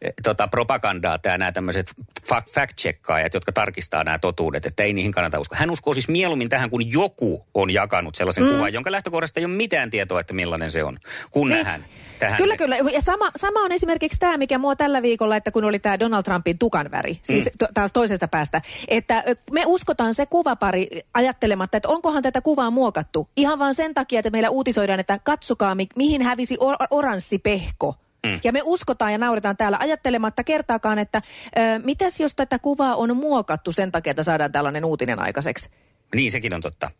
eh, 0.02 0.14
tota, 0.24 0.48
propagandaa, 0.48 1.20
tämä 1.20 1.38
nämä 1.38 1.52
tämmöiset 1.52 1.94
fa- 2.22 2.44
fact-checkaajat, 2.52 3.30
jotka 3.34 3.52
tarkistaa 3.52 4.04
nämä 4.04 4.20
totuudet, 4.20 4.66
että 4.66 4.84
ei 4.84 4.94
niihin 4.94 5.12
kannata 5.12 5.37
uskoa. 5.40 5.58
Hän 5.60 5.70
uskoo 5.70 5.94
siis 5.94 6.08
mieluummin 6.08 6.50
tähän, 6.50 6.70
kun 6.70 6.92
joku 6.92 7.46
on 7.54 7.70
jakanut 7.70 8.16
sellaisen 8.16 8.44
mm. 8.44 8.50
kuvan, 8.50 8.74
jonka 8.74 8.92
lähtökohdasta 8.92 9.40
ei 9.40 9.46
ole 9.46 9.54
mitään 9.54 9.90
tietoa, 9.90 10.20
että 10.20 10.34
millainen 10.34 10.72
se 10.72 10.84
on, 10.84 10.98
kun 11.32 11.50
Niin. 11.50 11.58
nähdään 11.58 11.86
tähän. 12.20 12.38
Kyllä, 12.38 12.58
kyllä. 12.58 12.76
Ja 12.78 13.02
sama, 13.02 13.32
sama 13.36 13.60
on 13.60 13.72
esimerkiksi 13.72 14.20
tämä, 14.20 14.38
mikä 14.38 14.58
mua 14.58 14.76
tällä 14.76 15.02
viikolla, 15.02 15.36
että 15.36 15.52
kun 15.52 15.64
oli 15.64 15.80
tämä 15.80 16.00
Donald 16.00 16.24
Trumpin 16.24 16.58
tukan 16.58 16.92
väri, 16.92 17.20
siis 17.24 17.46
Mm. 17.46 17.52
to, 17.60 17.68
taas 17.74 17.92
toisesta 17.94 18.28
päästä, 18.28 18.62
että 18.88 19.24
me 19.52 19.64
uskotaan 19.66 20.14
se 20.14 20.26
kuvapari 20.26 20.88
ajattelematta, 21.14 21.78
että 21.78 21.90
onkohan 21.90 22.24
tätä 22.24 22.42
kuvaa 22.42 22.72
muokattu. 22.72 23.30
Ihan 23.38 23.60
vaan 23.60 23.74
sen 23.74 23.94
takia, 23.94 24.20
että 24.20 24.30
meillä 24.30 24.50
uutisoidaan, 24.50 25.00
että 25.00 25.20
katsokaa 25.24 25.76
mi, 25.76 25.88
mihin 25.96 26.22
hävisi 26.22 26.58
or, 26.60 26.76
oranssi 26.90 27.38
pehko. 27.40 27.96
Mm. 28.28 28.40
Ja 28.44 28.52
me 28.52 28.62
uskotaan 28.64 29.12
ja 29.12 29.18
nauretaan 29.18 29.58
täällä 29.58 29.78
ajattelematta 29.82 30.44
kertaakaan, 30.44 31.00
että 31.00 31.22
ö, 31.58 31.62
mitäs 31.84 32.20
jos 32.20 32.36
tätä 32.36 32.60
kuvaa 32.60 32.96
on 32.96 33.18
muokattu 33.18 33.72
sen 33.72 33.92
takia, 33.92 34.12
että 34.12 34.24
saadaan 34.24 34.52
tällainen 34.52 34.86
uutinen 34.86 35.20
aikaiseksi. 35.20 35.70
Niin, 36.16 36.32
sekin 36.32 36.54
on 36.54 36.62
totta. 36.62 36.92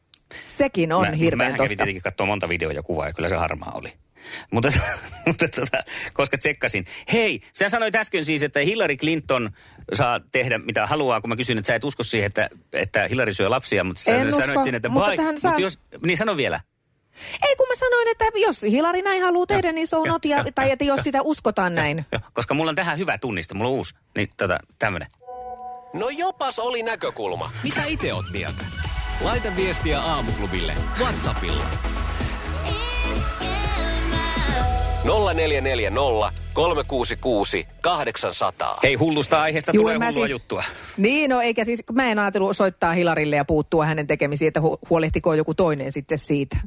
Sekin 0.46 0.94
on 0.94 1.06
mä, 1.06 1.12
hirveän 1.12 1.52
mä 1.52 1.58
kävin 1.58 1.70
totta. 1.70 1.84
tietenkin 1.84 2.02
katsoa 2.04 2.26
monta 2.26 2.50
videoa 2.50 2.72
ja 2.72 2.84
kuvaa 2.84 3.08
ja 3.08 3.14
kyllä 3.14 3.30
se 3.30 3.36
harmaa 3.36 3.72
oli. 3.76 3.94
Mutta, 4.52 4.72
mutta 5.28 5.48
tota, 5.48 5.78
koska 6.14 6.38
tsekkasin. 6.38 6.86
Hei, 7.14 7.42
sä 7.54 7.70
sanoit 7.70 7.96
äsken 7.96 8.26
siis, 8.26 8.44
että 8.44 8.60
Hillary 8.60 8.96
Clinton 8.98 9.50
saa 9.94 10.20
tehdä 10.32 10.58
mitä 10.58 10.88
haluaa, 10.88 11.22
kun 11.22 11.30
mä 11.30 11.36
kysyin, 11.36 11.58
että 11.58 11.68
sä 11.68 11.76
et 11.76 11.84
usko 11.84 12.04
siihen, 12.04 12.28
että, 12.28 12.50
että 12.74 13.08
Hillary 13.08 13.34
syö 13.34 13.50
lapsia, 13.50 13.84
mutta 13.84 14.02
sä 14.02 14.16
En 14.16 14.32
sanoit 14.32 14.50
usko, 14.50 14.64
siinä, 14.64 14.76
että 14.76 14.90
mutta 14.90 15.08
vai, 15.08 15.18
tähän 15.18 15.38
saa- 15.38 15.52
mutta 15.52 15.62
jos, 15.62 15.80
niin 16.06 16.18
sano 16.18 16.38
vielä. 16.38 16.60
Ei 17.48 17.56
kun 17.56 17.68
mä 17.70 17.76
sanoin, 17.76 18.08
että 18.08 18.26
jos 18.36 18.62
Hilari 18.62 19.02
näin 19.02 19.22
haluaa 19.22 19.46
tehdä, 19.46 19.72
niin 19.72 19.88
se 19.88 19.96
on 19.96 20.08
not, 20.08 20.26
ja, 20.26 20.46
tai 20.56 20.72
että 20.72 20.86
jos 20.86 21.00
sitä 21.04 21.22
uskotaan 21.22 21.76
näin. 21.76 22.06
Joo, 22.12 22.22
koska 22.34 22.54
mulla 22.54 22.70
on 22.70 22.76
tähän 22.76 22.98
hyvä 22.98 23.18
tunniste, 23.18 23.54
mulla 23.54 23.70
on 23.72 23.78
uusi. 23.78 23.96
Niin 24.18 24.30
tota, 24.38 24.58
tämmönen. 24.80 25.08
No 25.94 26.10
jopas 26.10 26.60
oli 26.60 26.84
näkökulma. 26.84 27.52
Mitä 27.64 27.84
itse 27.86 28.14
oot 28.14 28.26
mieltä? 28.32 28.66
Laita 29.22 29.56
viestiä 29.56 30.02
aamuklubille 30.02 30.74
WhatsAppilla. 31.00 31.64
0440 35.04 36.32
366 36.54 37.66
800. 37.82 38.80
Hei, 38.84 38.96
hullusta 38.96 39.42
aiheesta 39.42 39.72
Juu, 39.74 39.84
tulee 39.84 39.96
hullua 39.96 40.12
siis- 40.12 40.32
juttua. 40.32 40.64
Niin, 40.98 41.30
no 41.30 41.42
eikä 41.42 41.66
siis, 41.66 41.84
mä 41.92 42.12
en 42.12 42.20
ajatellut 42.20 42.58
soittaa 42.58 42.94
Hilarille 42.94 43.36
ja 43.36 43.46
puuttua 43.46 43.86
hänen 43.86 44.08
tekemisiin, 44.08 44.48
että 44.48 44.60
hu- 44.60 44.78
huolehtiko 44.90 45.34
joku 45.34 45.54
toinen 45.54 45.92
sitten 45.92 46.18
siitä. 46.18 46.58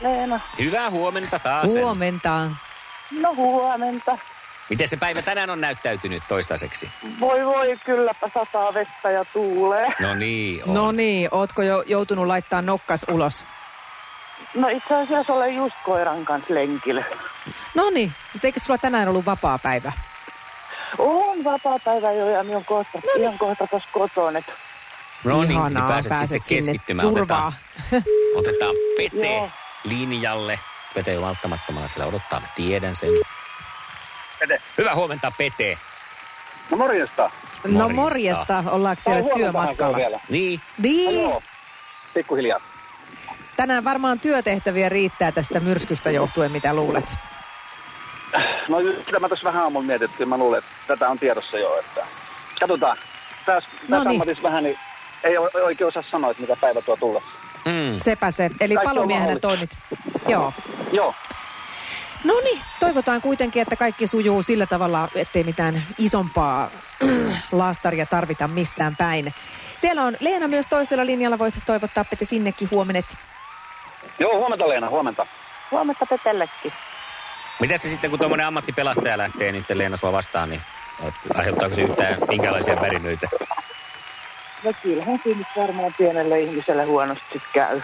Leena. 0.00 0.40
Hyvää 0.58 0.90
huomenta 0.90 1.38
taas. 1.38 1.64
Huomenta. 1.66 2.50
No 3.20 3.34
huomenta. 3.34 4.18
Miten 4.70 4.88
se 4.88 4.96
päivä 4.96 5.22
tänään 5.22 5.50
on 5.50 5.60
näyttäytynyt 5.60 6.22
toistaiseksi? 6.28 6.90
Voi 7.20 7.46
voi, 7.46 7.76
kylläpä 7.84 8.28
sataa 8.34 8.74
vettä 8.74 9.10
ja 9.10 9.24
tuulee. 9.24 9.86
No 10.00 10.14
niin, 10.14 10.62
on. 10.68 10.74
No 10.74 10.92
niin, 10.92 11.28
ootko 11.30 11.62
jo 11.62 11.82
joutunut 11.86 12.26
laittaa 12.26 12.62
nokkas 12.62 13.06
ulos? 13.10 13.44
No 14.54 14.68
itse 14.68 14.94
asiassa 14.94 15.32
olen 15.32 15.56
just 15.56 15.74
koiran 15.84 16.24
kanssa 16.24 16.54
lenkillä. 16.54 17.04
No 17.74 17.90
niin, 17.90 18.12
mutta 18.32 18.48
eikö 18.48 18.60
sulla 18.60 18.78
tänään 18.78 19.08
ollut 19.08 19.26
vapaa 19.26 19.58
päivä? 19.58 19.92
On 20.98 21.44
vapaa-päivä 21.44 22.12
jo 22.12 22.28
ja 22.28 22.44
minä 22.44 22.56
on 22.56 22.64
kohta, 22.64 22.98
niin. 23.14 23.22
ihan 23.22 23.38
kohta 23.38 23.66
tuossa 23.66 23.88
kotona. 23.92 24.38
että 24.38 24.52
No 25.24 25.40
niin, 25.42 25.50
Ihanaa, 25.52 25.68
niin 25.68 25.88
pääset, 25.88 26.08
pääset 26.08 26.28
sitten 26.44 26.56
keskittymään. 26.56 27.08
turvaa. 27.08 27.52
Otetaan, 27.92 28.02
otetaan 28.34 28.74
Pete 28.96 29.26
Joo. 29.36 29.50
Linjalle. 29.84 30.60
Pete 30.94 31.18
on 31.18 31.24
välttämättömällä 31.24 31.88
siellä 31.88 32.06
odottaa, 32.06 32.40
mä 32.40 32.46
tiedän 32.54 32.96
sen. 32.96 33.08
Pete. 34.38 34.62
Hyvää 34.78 34.94
huomenta, 34.94 35.32
Pete. 35.38 35.78
No 36.70 36.76
morjesta. 36.76 37.30
No 37.64 37.70
Morjesta. 37.88 37.94
morjesta, 38.02 38.64
ollaanko 38.70 39.02
siellä 39.02 39.24
on 39.24 39.30
työmatkalla? 39.34 39.96
vielä. 39.96 40.20
Niin, 40.28 40.60
Niin, 40.78 41.22
Joo, 41.22 41.42
pikkuhiljaa. 42.14 42.60
tänään 43.56 43.84
varmaan 43.84 44.20
työtehtäviä 44.20 44.88
riittää 44.88 45.32
tästä 45.32 45.60
myrskystä 45.60 46.10
johtuen, 46.10 46.52
mitä 46.52 46.74
luulet? 46.74 47.04
No 48.68 48.78
sitä 49.04 49.20
mä 49.20 49.28
tässä 49.28 49.44
vähän 49.44 49.62
aamulla 49.62 49.86
mietittiin. 49.86 50.28
Mä 50.28 50.36
luulen, 50.36 50.58
että 50.58 50.70
tätä 50.86 51.08
on 51.08 51.18
tiedossa 51.18 51.58
jo. 51.58 51.78
Että... 51.78 52.06
Katsotaan. 52.60 52.96
Tässä, 53.46 53.70
No 53.88 53.96
tässä 53.96 53.98
niin. 53.98 54.08
ammatissa 54.20 54.42
vähän 54.42 54.62
niin 54.64 54.78
ei 55.24 55.38
oikein 55.38 55.88
osaa 55.88 56.02
sanoa, 56.10 56.30
että 56.30 56.40
mitä 56.40 56.56
päivä 56.60 56.82
tuo 56.82 56.96
tulla. 56.96 57.22
Mm. 57.68 57.96
Sepä 57.96 58.30
se. 58.30 58.50
Eli 58.60 58.74
Kaikki 58.74 58.88
palomiehenä 58.88 59.38
toimit. 59.38 59.78
Joo. 60.28 60.52
Joo. 60.92 61.14
No 62.24 62.34
niin, 62.44 62.60
toivotaan 62.80 63.20
kuitenkin, 63.20 63.62
että 63.62 63.76
kaikki 63.76 64.06
sujuu 64.06 64.42
sillä 64.42 64.66
tavalla, 64.66 65.08
ettei 65.14 65.44
mitään 65.44 65.82
isompaa 65.98 66.70
laastaria 67.52 68.06
tarvita 68.06 68.48
missään 68.48 68.96
päin. 68.96 69.34
Siellä 69.76 70.02
on 70.02 70.16
Leena 70.20 70.48
myös 70.48 70.66
toisella 70.66 71.06
linjalla, 71.06 71.38
voit 71.38 71.54
toivottaa 71.66 72.04
Pete 72.04 72.24
sinnekin 72.24 72.70
huomenet. 72.70 73.16
Joo, 74.18 74.38
huomenta 74.38 74.68
Leena, 74.68 74.88
huomenta. 74.88 75.26
Huomenta 75.70 76.06
Petellekin. 76.06 76.72
Mitä 77.60 77.78
se 77.78 77.88
sitten, 77.88 78.10
kun 78.10 78.18
tuommoinen 78.18 78.46
ammattipelastaja 78.46 79.18
lähtee 79.18 79.52
nyt 79.52 79.70
Leena 79.74 79.96
sua 79.96 80.12
vastaan, 80.12 80.50
niin 80.50 80.60
aiheuttaako 81.34 81.74
se 81.74 81.82
yhtään 81.82 82.16
minkälaisia 82.28 82.80
värinöitä? 82.80 83.28
No 84.64 84.72
kyllähän 84.82 85.20
siinä 85.22 85.44
varmaan 85.56 85.94
pienelle 85.98 86.40
ihmiselle 86.40 86.84
huonosti 86.84 87.42
käy. 87.52 87.80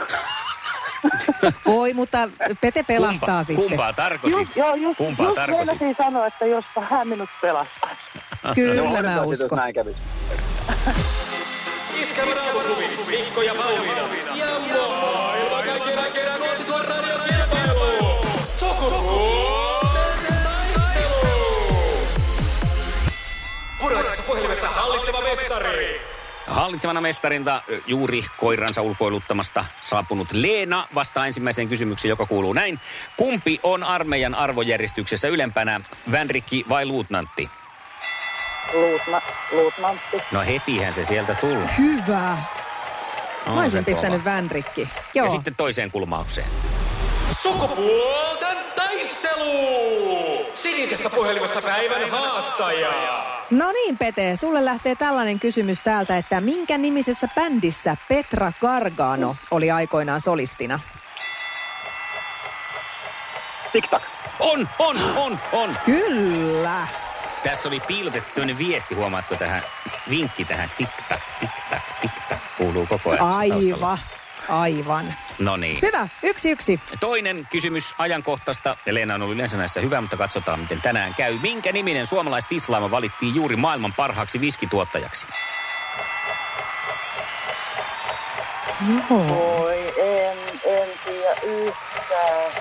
Oi, 1.66 1.94
mutta 1.94 2.28
Pete 2.60 2.82
pelastaa 2.82 3.26
Kumpa, 3.28 3.42
sitten. 3.42 3.68
Kumpaa 3.68 3.92
tarkoitit? 3.92 4.40
Just, 4.40 4.56
joo, 4.56 4.74
just, 4.74 4.98
Kumpaa 4.98 5.26
just 5.26 5.34
tarkoitit? 5.36 5.96
sanoa, 5.96 6.26
että 6.26 6.46
jospa 6.46 6.80
hän 6.80 7.08
minut 7.08 7.28
pelastaisi. 7.42 8.00
Kyllä 8.54 8.74
Joo, 8.74 9.02
mä 9.02 9.22
uskon. 9.22 9.58
Näin. 9.58 9.74
Iskelmän 12.02 12.38
aamuklubi, 12.38 12.88
Mikko 13.06 13.42
ja 13.42 13.54
Pauliina. 13.54 14.00
Ja 14.34 14.46
maailman 14.58 15.64
kaikkien 15.64 15.98
aikeen 15.98 16.32
suosituen 16.38 16.84
radiokilpailu! 16.84 18.20
Sukupuolten 18.56 20.34
taistelu! 20.44 21.26
Puraisessa 23.80 24.22
puhelimessa 24.22 24.68
hallitseva 24.68 25.20
mestari. 25.20 26.13
Hallitsevana 26.46 27.00
mestarinta 27.00 27.62
juuri 27.86 28.24
koiransa 28.36 28.82
ulkoiluttamasta 28.82 29.64
saapunut 29.80 30.32
Leena 30.32 30.88
vastaa 30.94 31.26
ensimmäiseen 31.26 31.68
kysymykseen, 31.68 32.10
joka 32.10 32.26
kuuluu 32.26 32.52
näin. 32.52 32.80
Kumpi 33.16 33.60
on 33.62 33.82
armeijan 33.84 34.34
arvojärjestyksessä 34.34 35.28
ylempänä, 35.28 35.80
vänrikki 36.12 36.64
vai 36.68 36.86
luutnantti? 36.86 37.50
Luutma, 38.72 39.20
luutmantti. 39.52 40.16
No 40.32 40.40
hetihän 40.40 40.92
se 40.92 41.04
sieltä 41.04 41.34
tuli. 41.34 41.64
Hyvä. 41.78 42.36
On 43.46 43.54
Mä 43.54 43.60
olisin 43.60 43.84
kova. 43.84 43.94
pistänyt 43.94 44.24
vänrikki. 44.24 44.88
Joo. 45.14 45.26
Ja 45.26 45.32
sitten 45.32 45.54
toiseen 45.56 45.90
kulmaukseen. 45.90 46.46
Sukupuolten 47.42 48.56
taistelu! 48.76 50.46
Sinisessä 50.52 51.10
puhelimessa 51.10 51.62
päivän 51.62 52.10
haastaja. 52.10 53.33
No 53.50 53.72
niin, 53.72 53.98
Pete, 53.98 54.36
sulle 54.40 54.64
lähtee 54.64 54.94
tällainen 54.94 55.40
kysymys 55.40 55.82
täältä, 55.82 56.18
että 56.18 56.40
minkä 56.40 56.78
nimisessä 56.78 57.28
bändissä 57.34 57.96
Petra 58.08 58.52
Gargano 58.60 59.36
oli 59.50 59.70
aikoinaan 59.70 60.20
solistina? 60.20 60.80
Tiktak. 63.72 64.02
On, 64.40 64.68
on, 64.78 64.96
on, 65.16 65.38
on. 65.52 65.76
Kyllä. 65.84 66.86
Tässä 67.42 67.68
oli 67.68 67.80
piilotettu 67.80 68.40
viesti, 68.58 68.94
huomaatko 68.94 69.34
tähän, 69.36 69.62
vinkki 70.10 70.44
tähän 70.44 70.70
tik-tak, 70.76 71.20
tik-tak, 71.40 71.82
tik-tak, 72.00 72.38
kuuluu 72.58 72.86
koko 72.86 73.10
ajan. 73.10 73.26
Aivan. 73.26 73.98
Aivan. 74.48 75.14
No 75.38 75.56
niin. 75.56 75.78
Hyvä, 75.82 76.08
yksi 76.22 76.50
yksi. 76.50 76.80
Toinen 77.00 77.48
kysymys 77.52 77.94
ajankohtaista. 77.98 78.76
Ja 78.86 78.94
Leena 78.94 79.14
on 79.14 79.22
ollut 79.22 79.34
yleensä 79.34 79.56
näissä 79.56 79.80
hyvä, 79.80 80.00
mutta 80.00 80.16
katsotaan 80.16 80.60
miten 80.60 80.80
tänään 80.80 81.14
käy. 81.14 81.38
Minkä 81.42 81.72
niminen 81.72 82.06
suomalaistislaama 82.06 82.90
valittiin 82.90 83.34
juuri 83.34 83.56
maailman 83.56 83.92
parhaaksi 83.96 84.40
viskituottajaksi? 84.40 85.26
Joo. 89.10 89.28
Voi, 89.28 89.78
en, 89.96 90.38
en 90.64 90.88
tiedä 91.04 91.30
yhtään. 91.42 92.52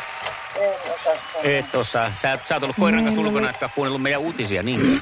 En 0.56 0.74
osaa 0.94 1.14
sanoa. 1.34 1.44
Et 1.44 1.76
osaa. 1.76 2.12
Sä, 2.16 2.40
sä 2.46 2.56
oot 2.56 2.64
ollut 2.64 2.76
koiran 2.80 3.04
kanssa 3.04 3.22
ulkona, 3.22 3.50
etkä 3.50 3.70
kuunnellut 3.76 4.02
meidän 4.02 4.22
uutisia, 4.22 4.64
niin 4.64 5.02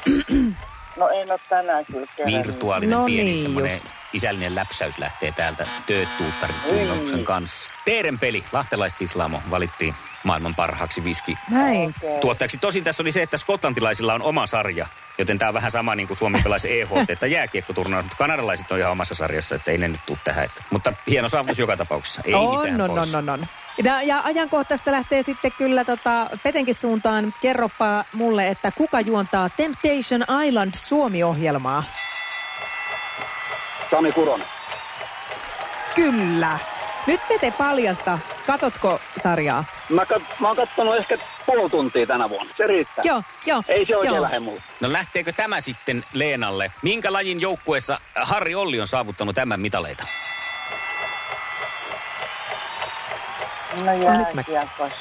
No 0.98 1.10
en 1.10 1.32
ole 1.32 1.40
tänään 1.50 1.86
kyllä 1.86 2.08
virtuaalinen 2.26 2.98
No 2.98 3.06
pieni 3.06 3.24
niin, 3.24 3.44
semmoinen. 3.44 3.80
Isällinen 4.14 4.56
läpsäys 4.56 4.98
lähtee 4.98 5.32
täältä 5.32 5.68
töötuuttarin 5.86 7.24
kanssa. 7.24 7.70
Teeren 7.86 8.20
peli, 8.20 8.44
lahtelaistislamo, 8.52 9.42
valittiin 9.50 9.94
maailman 10.24 10.56
parhaaksi 10.56 11.04
viski 11.04 11.38
Näin. 11.50 11.96
tuottajaksi. 12.22 12.58
Tosin 12.58 12.84
tässä 12.84 13.04
oli 13.04 13.12
se, 13.12 13.22
että 13.22 13.38
skotlantilaisilla 13.38 14.14
on 14.14 14.22
oma 14.22 14.48
sarja, 14.48 14.88
joten 15.18 15.38
tämä 15.38 15.50
on 15.50 15.54
vähän 15.54 15.72
sama 15.72 15.96
niin 15.96 16.08
kuin 16.08 16.18
Suomi 16.18 16.38
EHT, 16.70 17.10
että 17.10 17.28
jääkiekkoturnaus, 17.28 18.04
mutta 18.06 18.18
kanadalaiset 18.18 18.72
on 18.72 18.80
ihan 18.80 18.92
omassa 18.92 19.16
sarjassa, 19.16 19.56
että 19.56 19.72
ei 19.72 19.78
ne 19.78 19.88
nyt 19.88 20.02
tule 20.06 20.18
tähän. 20.24 20.46
Että, 20.46 20.64
mutta 20.70 20.94
hieno 21.10 21.30
saavutus 21.30 21.60
joka 21.60 21.78
tapauksessa, 21.78 22.22
ei 22.26 22.34
on, 22.34 22.58
mitään 22.58 22.82
on, 22.82 22.90
pois. 22.90 23.16
on, 23.16 23.30
on, 23.30 23.40
on. 23.40 23.48
Ja, 23.84 24.02
ja 24.02 24.22
ajankohtaista 24.24 24.92
lähtee 24.92 25.24
sitten 25.24 25.52
kyllä 25.52 25.86
tota, 25.86 26.30
Petenkin 26.44 26.76
suuntaan. 26.76 27.34
Kerropa 27.42 28.06
mulle, 28.14 28.48
että 28.48 28.72
kuka 28.72 29.02
juontaa 29.02 29.50
Temptation 29.50 30.26
Island 30.46 30.72
Suomi-ohjelmaa? 30.76 31.84
Sami 33.92 34.12
Kuronen. 34.12 34.48
Kyllä. 35.96 36.60
Nyt 37.08 37.22
Pete 37.28 37.52
paljasta 37.52 38.20
Katotko 38.48 39.00
sarjaa? 39.18 39.64
Mä, 39.90 40.06
kat, 40.06 40.22
mä 40.40 40.48
oon 40.48 40.56
kattonut 40.58 40.96
ehkä 40.98 41.18
puoli 41.46 41.70
tuntia 41.70 42.08
tänä 42.08 42.30
vuonna. 42.30 42.54
Se 42.58 42.68
riittää. 42.68 43.02
Joo, 43.06 43.24
joo. 43.46 43.64
Ei 43.68 43.86
se 43.86 43.98
oikein 43.98 44.16
joo. 44.16 44.22
lähde 44.24 44.40
mulle. 44.40 44.62
No 44.80 44.92
lähteekö 44.92 45.32
tämä 45.34 45.62
sitten 45.62 46.04
Leenalle? 46.14 46.72
Minkä 46.82 47.14
lajin 47.14 47.42
joukkueessa 47.42 48.00
Harri 48.16 48.56
Olli 48.56 48.82
on 48.82 48.88
saavuttanut 48.88 49.36
tämän 49.36 49.60
mitaleita? 49.60 50.04
No 53.86 54.18
nyt 54.18 54.34
mä- 54.34 54.44
jääkiekos. 54.48 54.92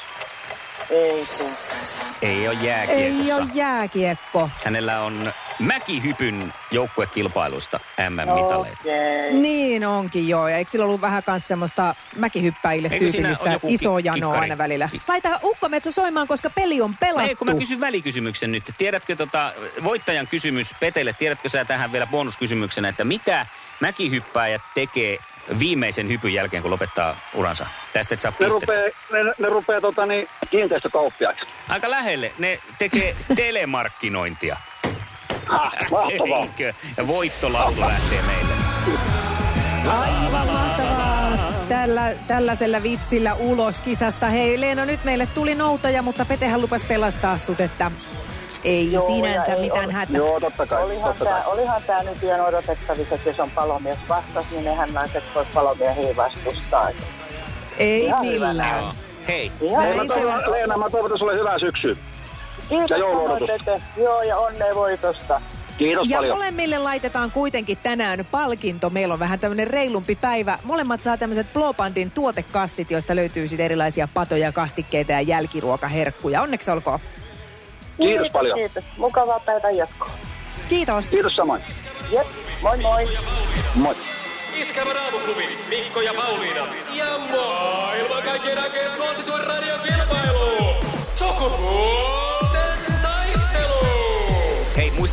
Ei 0.89 1.23
tuu. 1.37 1.51
Ei 2.21 2.47
ole 2.47 2.57
Ei 2.59 2.65
jääkiekossa. 2.67 3.35
ole 3.35 3.45
jääkiekko. 3.53 4.49
Hänellä 4.63 5.01
on 5.01 5.33
mäkihypyn 5.61 6.53
joukkuekilpailusta 6.71 7.79
MM-mitaleita. 8.09 8.77
Okei. 8.81 9.33
Niin 9.33 9.85
onkin 9.87 10.27
joo. 10.27 10.47
Ja 10.47 10.57
eikö 10.57 10.71
sillä 10.71 10.85
ollut 10.85 11.01
vähän 11.01 11.23
kans 11.23 11.47
semmoista 11.47 11.95
mäkihyppäjille 12.15 12.87
Eikö 12.91 13.05
tyypillistä 13.11 13.59
iso 13.67 13.95
ki- 13.95 14.01
janoa 14.05 14.39
aina 14.39 14.57
välillä? 14.57 14.89
Ki- 14.91 15.01
Laita 15.07 15.39
ukkometso 15.43 15.91
soimaan, 15.91 16.27
koska 16.27 16.49
peli 16.49 16.81
on 16.81 16.97
pelattu. 16.97 17.29
Ei, 17.29 17.35
kun 17.35 17.47
mä 17.47 17.55
kysyn 17.55 17.79
välikysymyksen 17.79 18.51
nyt. 18.51 18.63
Tiedätkö 18.77 19.15
tota, 19.15 19.53
voittajan 19.83 20.27
kysymys 20.27 20.75
Petelle, 20.79 21.13
tiedätkö 21.19 21.49
sä 21.49 21.65
tähän 21.65 21.91
vielä 21.91 22.07
bonuskysymyksenä, 22.07 22.89
että 22.89 23.03
mitä 23.03 23.45
mäkihyppääjä 23.79 24.59
tekee 24.73 25.17
viimeisen 25.59 26.07
hypyn 26.09 26.33
jälkeen, 26.33 26.61
kun 26.61 26.71
lopettaa 26.71 27.15
uransa? 27.33 27.67
Tästä 27.93 28.13
et 28.15 28.21
saa 28.21 28.31
Ne 28.39 28.45
pistettä. 28.45 28.65
rupee, 28.73 28.91
ne, 29.23 29.31
ne 29.39 29.49
rupee 29.49 29.81
tota, 29.81 30.05
niin, 30.05 30.27
kiinteistökauppiaiksi. 30.49 31.45
Aika 31.69 31.89
lähelle. 31.91 32.31
Ne 32.39 32.59
tekee 32.79 33.15
telemarkkinointia. 33.35 34.57
Ha, 35.51 35.71
mahtavaa. 35.91 36.41
Eikö? 36.41 36.73
Ja 36.97 37.07
voittolaulu 37.07 37.79
lähtee 37.79 38.21
meille. 38.21 38.53
Aivan 39.91 40.47
mahtavaa. 40.47 41.31
Tällä, 41.69 42.13
tällaisella 42.27 42.83
vitsillä 42.83 43.33
ulos 43.33 43.81
kisasta. 43.81 44.29
Hei 44.29 44.61
Leena, 44.61 44.85
nyt 44.85 45.03
meille 45.03 45.25
tuli 45.25 45.55
noutaja, 45.55 46.01
mutta 46.01 46.25
Petehän 46.25 46.61
lupas 46.61 46.83
pelastaa 46.83 47.37
sut, 47.37 47.61
että 47.61 47.91
ei 48.63 48.91
Joo, 48.91 49.07
sinänsä 49.07 49.53
ei 49.53 49.61
mitään 49.61 49.85
ole- 49.85 49.93
hätää. 49.93 50.17
Joo, 50.17 50.39
totta 50.39 50.65
kai. 50.65 50.83
Olihan 50.83 51.09
totta 51.09 51.25
tämä, 51.25 51.37
kai. 51.41 51.53
olihan 51.53 51.81
tämä 51.87 52.03
nyt 52.03 52.23
ihan 52.23 52.41
odotettavissa, 52.41 53.15
että 53.15 53.29
jos 53.29 53.39
on 53.39 53.51
palomies 53.51 53.97
vastas, 54.09 54.45
niin 54.51 54.63
nehän 54.65 54.93
naiset 54.93 55.23
voi 55.35 55.45
palomiehiä 55.53 56.15
vastustaa. 56.15 56.89
Ei 57.77 58.05
Ihan 58.05 58.25
hyvä 58.25 58.47
millään. 58.47 58.57
näin. 58.83 58.95
Hei, 59.27 59.51
Ihan 59.61 59.83
Leena, 60.51 60.77
mä 60.77 60.89
toivotan 60.89 61.17
sulle 61.19 61.33
hyvää 61.33 61.59
syksyä. 61.59 61.95
Kiitos 62.71 62.89
Ja 62.89 62.97
jouluodotus. 62.97 63.47
samoin, 63.47 63.59
Tete. 63.65 63.81
Joo, 63.97 64.21
ja 64.21 64.37
onnea 64.37 64.75
voitosta. 64.75 65.41
Kiitos 65.77 66.09
Ja 66.09 66.17
paljon. 66.17 66.37
molemmille 66.37 66.77
laitetaan 66.79 67.31
kuitenkin 67.31 67.77
tänään 67.83 68.25
palkinto. 68.31 68.89
Meillä 68.89 69.13
on 69.13 69.19
vähän 69.19 69.39
tämmöinen 69.39 69.67
reilumpi 69.67 70.15
päivä. 70.15 70.59
Molemmat 70.63 71.01
saa 71.01 71.17
tämmöiset 71.17 71.53
Blowbandin 71.53 72.11
tuotekassit, 72.11 72.91
joista 72.91 73.15
löytyy 73.15 73.47
sitten 73.47 73.65
erilaisia 73.65 74.07
patoja, 74.13 74.51
kastikkeita 74.51 75.11
ja 75.11 75.21
jälkiruokaherkkuja. 75.21 76.41
Onneksi 76.41 76.71
olkoon. 76.71 76.99
Kiitos 77.97 78.27
paljon. 78.31 78.59
Kiitos. 78.59 78.83
Mukavaa 78.97 79.39
päivän 79.39 79.77
jatkoa. 79.77 80.11
Kiitos. 80.69 81.09
Kiitos 81.09 81.35
samoin. 81.35 81.61
Jep, 82.11 82.27
moi 82.61 82.77
moi. 82.77 83.07
Moi. 83.75 83.95
Iskävä 84.61 84.93
raamuklubi, 84.93 85.49
Mikko 85.69 86.01
ja 86.01 86.13
Pauliina. 86.13 86.67
Ja 86.93 87.05
maailman 87.31 88.23
kaikkien 88.23 88.59
aikeen 88.63 88.91
suosituen 88.91 89.43
radiokilpailu. 89.43 90.73
Sukupuolten 91.15 92.00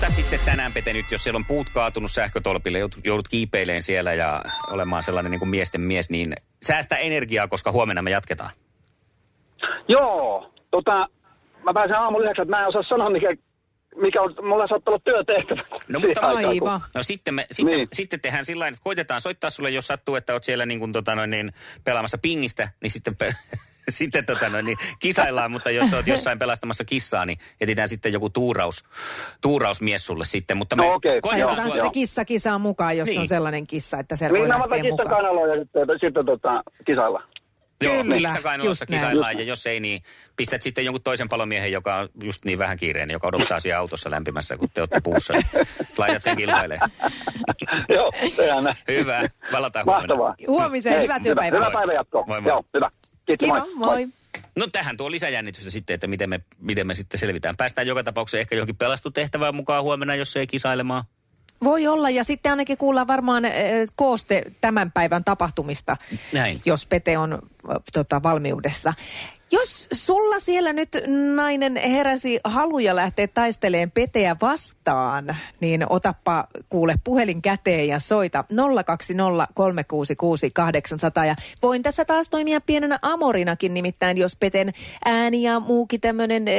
muista 0.00 0.16
sitten 0.22 0.40
tänään, 0.44 0.72
Pete, 0.72 0.92
nyt, 0.92 1.10
jos 1.10 1.22
siellä 1.24 1.36
on 1.36 1.44
puut 1.44 1.70
kaatunut 1.70 2.10
sähkötolpille, 2.10 2.78
joudut, 2.78 2.98
joudut 3.04 3.28
kiipeileen 3.28 3.82
siellä 3.82 4.14
ja 4.14 4.42
olemaan 4.70 5.02
sellainen 5.02 5.30
niin 5.30 5.38
kuin 5.38 5.48
miesten 5.48 5.80
mies, 5.80 6.10
niin 6.10 6.32
säästä 6.62 6.96
energiaa, 6.96 7.48
koska 7.48 7.72
huomenna 7.72 8.02
me 8.02 8.10
jatketaan. 8.10 8.50
Joo, 9.88 10.52
tota, 10.70 11.08
mä 11.64 11.74
pääsen 11.74 11.96
aamulla 11.96 12.24
yhdeksältä, 12.24 12.50
mä 12.50 12.60
en 12.62 12.68
osaa 12.68 12.82
sanoa, 12.88 13.10
mikä, 13.10 13.28
mikä 13.96 14.22
on, 14.22 14.34
mulla 14.42 14.66
saattaa 14.68 14.92
olla 14.94 15.02
työtehtävä. 15.04 15.62
No, 15.88 16.00
mutta 16.00 16.20
aikaan, 16.20 16.58
kun- 16.58 16.68
Aivan. 16.68 16.80
No 16.94 17.02
sitten, 17.02 17.34
me, 17.34 17.46
sitten, 17.50 17.76
Niin. 17.76 17.88
sitten 17.92 18.20
tehdään 18.20 18.44
sillä 18.44 18.68
että 18.68 18.80
koitetaan 18.84 19.20
soittaa 19.20 19.50
sulle, 19.50 19.70
jos 19.70 19.86
sattuu, 19.86 20.16
että 20.16 20.32
oot 20.32 20.44
siellä 20.44 20.66
niin 20.66 20.78
kuin, 20.80 20.92
tota, 20.92 21.14
noin, 21.14 21.30
niin, 21.30 21.52
pelaamassa 21.84 22.18
pingistä, 22.18 22.68
niin 22.82 22.90
sitten, 22.90 23.16
pe- 23.16 23.34
sitten 23.98 24.26
tota, 24.26 24.48
noin, 24.48 24.64
niin, 24.64 24.78
kisaillaan, 24.98 25.50
mutta 25.50 25.70
jos 25.70 25.92
oot 25.92 26.06
jossain 26.06 26.38
pelastamassa 26.38 26.84
kissaa, 26.84 27.26
niin 27.26 27.38
etsitään 27.60 27.88
sitten 27.88 28.12
joku 28.12 28.30
tuuraus, 28.30 28.84
tuurausmies 29.40 30.06
sulle 30.06 30.24
sitten. 30.24 30.56
Mutta 30.56 30.76
me 30.76 30.82
No 30.86 30.92
okei, 30.94 31.20
koitetaan 31.20 31.56
joo, 31.56 31.68
sulle- 31.68 31.82
se 31.82 31.88
kissa 31.92 32.24
kisaan 32.24 32.60
mukaan, 32.60 32.96
jos 32.96 33.08
Niin. 33.08 33.20
on 33.20 33.26
sellainen 33.26 33.66
kissa, 33.66 33.98
että 33.98 34.16
se 34.16 34.28
voi 34.30 34.38
Niin, 34.38 34.48
mä 34.48 34.58
lähteä 34.58 34.82
mukaan. 34.90 35.08
kanaloja 35.08 35.54
ja 35.54 35.60
sitten, 35.60 35.86
sitten 36.00 36.26
tota, 36.26 36.62
kisailla. 36.86 37.22
Joo, 37.82 38.02
Kyllä, 38.02 38.16
missä 38.16 38.40
kainalossa 38.42 38.70
just 38.84 38.90
näin. 38.90 39.00
kisaillaan 39.00 39.38
ja 39.38 39.44
jos 39.44 39.66
ei, 39.66 39.80
niin 39.80 40.02
pistät 40.36 40.62
sitten 40.62 40.84
jonkun 40.84 41.02
toisen 41.02 41.28
palomiehen, 41.28 41.72
joka 41.72 41.96
on 41.96 42.08
just 42.22 42.44
niin 42.44 42.58
vähän 42.58 42.76
kiireinen, 42.76 43.12
joka 43.14 43.26
odottaa 43.28 43.60
siellä 43.60 43.78
autossa 43.78 44.10
lämpimässä, 44.10 44.56
kun 44.56 44.68
te 44.74 44.80
olette 44.80 45.00
puussa. 45.04 45.32
niin 45.34 45.46
Laitat 45.98 46.22
sen 46.22 46.36
kilpailemaan. 46.36 46.90
Joo, 47.94 48.12
tehdään 48.36 48.64
näin. 48.64 48.76
Hyvä, 48.88 49.22
valataan 49.52 49.84
huomenna. 49.86 50.14
Mahtavaa. 50.16 50.34
Huomiseen, 50.46 51.02
hyvää 51.02 51.20
työpäivää. 51.20 51.58
Hyvä, 51.58 51.66
hyvä 51.68 51.78
päivä 51.78 51.92
jatkoa. 51.92 52.24
Moi, 52.26 52.40
moi. 52.40 52.50
Joo, 52.50 52.64
hyvä. 52.74 52.88
Kiitos, 53.36 53.46
Kiva, 53.46 53.66
moi. 53.74 54.06
moi. 54.06 54.08
No 54.56 54.66
tähän 54.72 54.96
tuo 54.96 55.10
lisäjännitystä 55.10 55.70
sitten, 55.70 55.94
että 55.94 56.06
miten 56.06 56.30
me, 56.30 56.40
miten 56.60 56.86
me 56.86 56.94
sitten 56.94 57.20
selvitään. 57.20 57.56
Päästään 57.56 57.86
joka 57.86 58.04
tapauksessa 58.04 58.38
ehkä 58.38 58.54
johonkin 58.54 58.76
pelastutehtävään 58.76 59.54
mukaan 59.54 59.82
huomenna, 59.82 60.14
jos 60.14 60.36
ei 60.36 60.46
kisailemaan. 60.46 61.04
Voi 61.64 61.86
olla, 61.86 62.10
ja 62.10 62.24
sitten 62.24 62.52
ainakin 62.52 62.78
kuullaan 62.78 63.06
varmaan 63.06 63.44
äh, 63.44 63.52
kooste 63.96 64.42
tämän 64.60 64.92
päivän 64.92 65.24
tapahtumista, 65.24 65.96
Näin. 66.32 66.60
jos 66.64 66.86
Pete 66.86 67.18
on 67.18 67.32
äh, 67.32 67.76
tota, 67.92 68.22
valmiudessa. 68.22 68.94
Jos 69.50 69.88
sulla 69.92 70.38
siellä 70.38 70.72
nyt 70.72 70.88
nainen 71.34 71.76
heräsi 71.76 72.40
haluja 72.44 72.96
lähteä 72.96 73.28
taisteleen 73.28 73.90
Peteä 73.90 74.36
vastaan, 74.42 75.36
niin 75.60 75.92
otappa 75.92 76.46
kuule 76.68 76.94
puhelin 77.04 77.42
käteen 77.42 77.88
ja 77.88 78.00
soita 78.00 78.44
020366800. 78.52 78.54
Ja 81.26 81.34
voin 81.62 81.82
tässä 81.82 82.04
taas 82.04 82.28
toimia 82.30 82.60
pienenä 82.60 82.98
amorinakin, 83.02 83.74
nimittäin 83.74 84.18
jos 84.18 84.36
Peten 84.36 84.72
ääni 85.04 85.42
ja 85.42 85.60
muukin 85.60 86.00
tämmöinen 86.00 86.44
äh, 86.48 86.54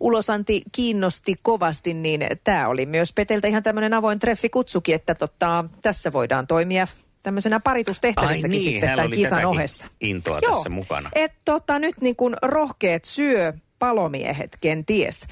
ulosanti 0.00 0.62
kiinnosti 0.72 1.34
kovasti, 1.42 1.94
niin 1.94 2.26
tämä 2.44 2.68
oli 2.68 2.86
myös 2.86 3.12
Peteltä 3.12 3.48
ihan 3.48 3.62
tämmöinen 3.62 3.94
avoin 3.94 4.18
treffikutsukin, 4.18 4.94
että 4.94 5.14
tota, 5.14 5.64
tässä 5.82 6.12
voidaan 6.12 6.46
toimia 6.46 6.86
tämmöisenä 7.22 7.60
paritustehtävissäkin 7.60 8.44
Ai 8.44 8.58
niin, 8.58 8.72
sitten 8.72 8.90
tämän 8.90 9.06
oli 9.06 9.16
kisan 9.16 9.44
ohessa. 9.44 9.84
intoa 10.00 10.38
Joo, 10.42 10.52
tässä 10.52 10.68
mukana. 10.68 11.10
Et 11.14 11.32
tota 11.44 11.78
nyt 11.78 12.00
niin 12.00 12.16
kuin 12.16 12.36
rohkeet 12.42 13.04
syö 13.04 13.52
palomiehet, 13.78 14.56
kenties. 14.60 15.26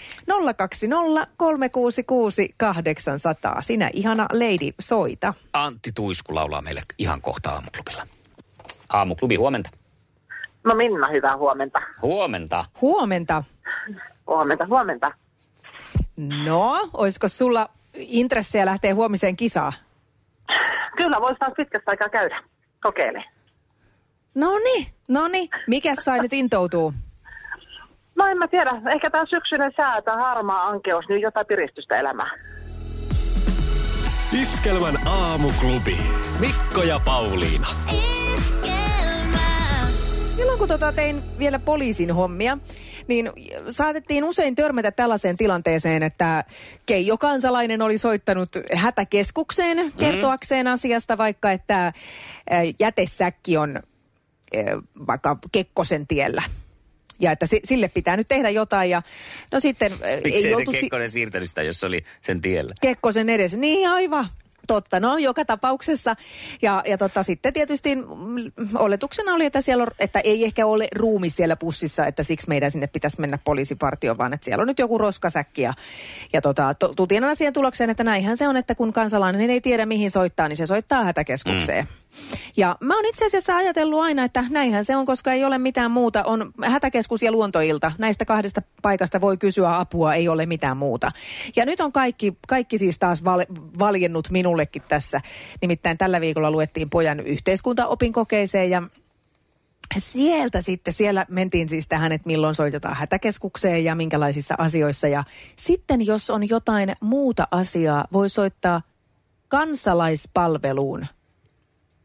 020 0.56 1.26
366 1.36 2.54
800. 2.56 3.62
Sinä 3.62 3.90
ihana 3.92 4.26
lady, 4.32 4.70
soita. 4.80 5.34
Antti 5.52 5.92
Tuisku 5.94 6.34
laulaa 6.34 6.62
meille 6.62 6.82
ihan 6.98 7.20
kohta 7.22 7.50
aamuklubilla. 7.50 8.06
Aamuklubi, 8.88 9.36
huomenta. 9.36 9.70
No 10.64 10.74
Minna, 10.74 11.08
hyvää 11.08 11.36
huomenta. 11.36 11.82
Huomenta. 12.02 12.64
Huomenta. 12.80 13.44
Huomenta, 14.26 14.66
huomenta. 14.66 15.12
No, 16.16 16.88
olisiko 16.94 17.28
sulla 17.28 17.68
intressejä 17.94 18.66
lähteä 18.66 18.94
huomiseen 18.94 19.36
kisaan? 19.36 19.72
Kyllä, 20.96 21.20
voisi 21.20 21.38
taas 21.38 21.52
pitkästä 21.56 21.90
aikaa 21.90 22.08
käydä. 22.08 22.42
Kokeile. 22.82 23.24
No 24.34 24.58
niin, 24.58 24.86
no 25.08 25.28
niin. 25.28 25.48
Mikä 25.66 25.94
sai 25.94 26.18
nyt 26.18 26.32
intoutuu? 26.32 26.92
No 28.16 28.26
en 28.26 28.38
mä 28.38 28.48
tiedä, 28.48 28.70
ehkä 28.90 29.10
tämä 29.10 29.24
syksyinen 29.30 29.72
sää 29.76 30.02
tai 30.02 30.16
harmaa 30.16 30.66
ankeus, 30.66 31.04
niin 31.08 31.20
jotain 31.20 31.46
piristystä 31.46 31.96
elämään. 31.96 32.40
Iskelmän 34.42 35.08
aamuklubi. 35.08 35.96
Mikko 36.40 36.82
ja 36.82 37.00
Pauliina. 37.04 37.66
Silloin 40.38 40.58
kun 40.58 40.68
tota 40.68 40.92
tein 40.92 41.22
vielä 41.38 41.58
poliisin 41.58 42.14
hommia, 42.14 42.58
niin 43.08 43.30
saatettiin 43.70 44.24
usein 44.24 44.54
törmätä 44.54 44.90
tällaiseen 44.90 45.36
tilanteeseen, 45.36 46.02
että 46.02 46.44
Keijo 46.86 47.18
kansalainen 47.18 47.82
oli 47.82 47.98
soittanut 47.98 48.48
hätäkeskukseen 48.74 49.92
kertoakseen 49.98 50.66
asiasta, 50.66 51.18
vaikka 51.18 51.52
että 51.52 51.92
jätesäkki 52.80 53.56
on 53.56 53.82
vaikka 55.06 55.38
Kekkosen 55.52 56.06
tiellä. 56.06 56.42
Ja 57.20 57.32
että 57.32 57.46
si- 57.46 57.60
sille 57.64 57.88
pitää 57.88 58.16
nyt 58.16 58.28
tehdä 58.28 58.50
jotain. 58.50 58.90
Ja 58.90 59.02
no 59.52 59.60
sitten 59.60 59.92
Miksei 60.24 60.42
se 60.42 60.50
joutu 60.50 60.72
si- 60.72 60.80
Kekkonen 60.80 61.10
siirtänyt 61.10 61.48
sitä, 61.48 61.62
jos 61.62 61.80
se 61.80 61.86
oli 61.86 62.04
sen 62.22 62.40
tiellä? 62.40 62.74
Kekkosen 62.80 63.28
edessä. 63.30 63.56
Niin 63.58 63.88
aivan. 63.88 64.26
Totta, 64.66 65.00
no 65.00 65.18
joka 65.18 65.44
tapauksessa. 65.44 66.16
Ja, 66.62 66.82
ja 66.86 66.98
tota, 66.98 67.22
sitten 67.22 67.52
tietysti 67.52 67.96
mm, 67.96 68.04
oletuksena 68.74 69.34
oli, 69.34 69.44
että, 69.44 69.60
siellä 69.60 69.82
on, 69.82 69.88
että 69.98 70.20
ei 70.24 70.44
ehkä 70.44 70.66
ole 70.66 70.88
ruumi 70.94 71.30
siellä 71.30 71.56
pussissa, 71.56 72.06
että 72.06 72.22
siksi 72.22 72.48
meidän 72.48 72.70
sinne 72.70 72.86
pitäisi 72.86 73.20
mennä 73.20 73.38
poliisipartioon, 73.44 74.18
vaan 74.18 74.32
että 74.32 74.44
siellä 74.44 74.62
on 74.62 74.66
nyt 74.66 74.78
joku 74.78 74.98
roskasäkki. 74.98 75.62
Ja, 75.62 75.72
ja 76.32 76.40
tota, 76.40 76.74
tultiin 76.96 77.22
siihen 77.34 77.52
tulokseen, 77.52 77.90
että 77.90 78.04
näinhän 78.04 78.36
se 78.36 78.48
on, 78.48 78.56
että 78.56 78.74
kun 78.74 78.92
kansalainen 78.92 79.50
ei 79.50 79.60
tiedä 79.60 79.86
mihin 79.86 80.10
soittaa, 80.10 80.48
niin 80.48 80.56
se 80.56 80.66
soittaa 80.66 81.04
hätäkeskukseen. 81.04 81.84
Mm. 81.84 82.07
Ja 82.56 82.76
mä 82.80 82.96
oon 82.96 83.06
itse 83.06 83.26
asiassa 83.26 83.56
ajatellut 83.56 84.00
aina, 84.00 84.24
että 84.24 84.44
näinhän 84.50 84.84
se 84.84 84.96
on, 84.96 85.06
koska 85.06 85.32
ei 85.32 85.44
ole 85.44 85.58
mitään 85.58 85.90
muuta. 85.90 86.22
On 86.24 86.52
hätäkeskus 86.64 87.22
ja 87.22 87.32
luontoilta. 87.32 87.92
Näistä 87.98 88.24
kahdesta 88.24 88.62
paikasta 88.82 89.20
voi 89.20 89.36
kysyä 89.36 89.78
apua, 89.78 90.14
ei 90.14 90.28
ole 90.28 90.46
mitään 90.46 90.76
muuta. 90.76 91.10
Ja 91.56 91.66
nyt 91.66 91.80
on 91.80 91.92
kaikki, 91.92 92.38
kaikki 92.48 92.78
siis 92.78 92.98
taas 92.98 93.24
val, 93.24 93.44
valjennut 93.78 94.30
minullekin 94.30 94.82
tässä. 94.88 95.20
Nimittäin 95.60 95.98
tällä 95.98 96.20
viikolla 96.20 96.50
luettiin 96.50 96.90
pojan 96.90 97.20
yhteiskuntaopinkokeeseen 97.20 98.70
ja 98.70 98.82
sieltä 99.98 100.62
sitten, 100.62 100.92
siellä 100.92 101.26
mentiin 101.28 101.68
siis 101.68 101.88
tähän, 101.88 102.12
että 102.12 102.26
milloin 102.26 102.54
soitetaan 102.54 102.96
hätäkeskukseen 102.96 103.84
ja 103.84 103.94
minkälaisissa 103.94 104.54
asioissa. 104.58 105.08
Ja 105.08 105.24
sitten 105.56 106.06
jos 106.06 106.30
on 106.30 106.48
jotain 106.48 106.96
muuta 107.00 107.48
asiaa, 107.50 108.04
voi 108.12 108.28
soittaa 108.28 108.82
kansalaispalveluun. 109.48 111.06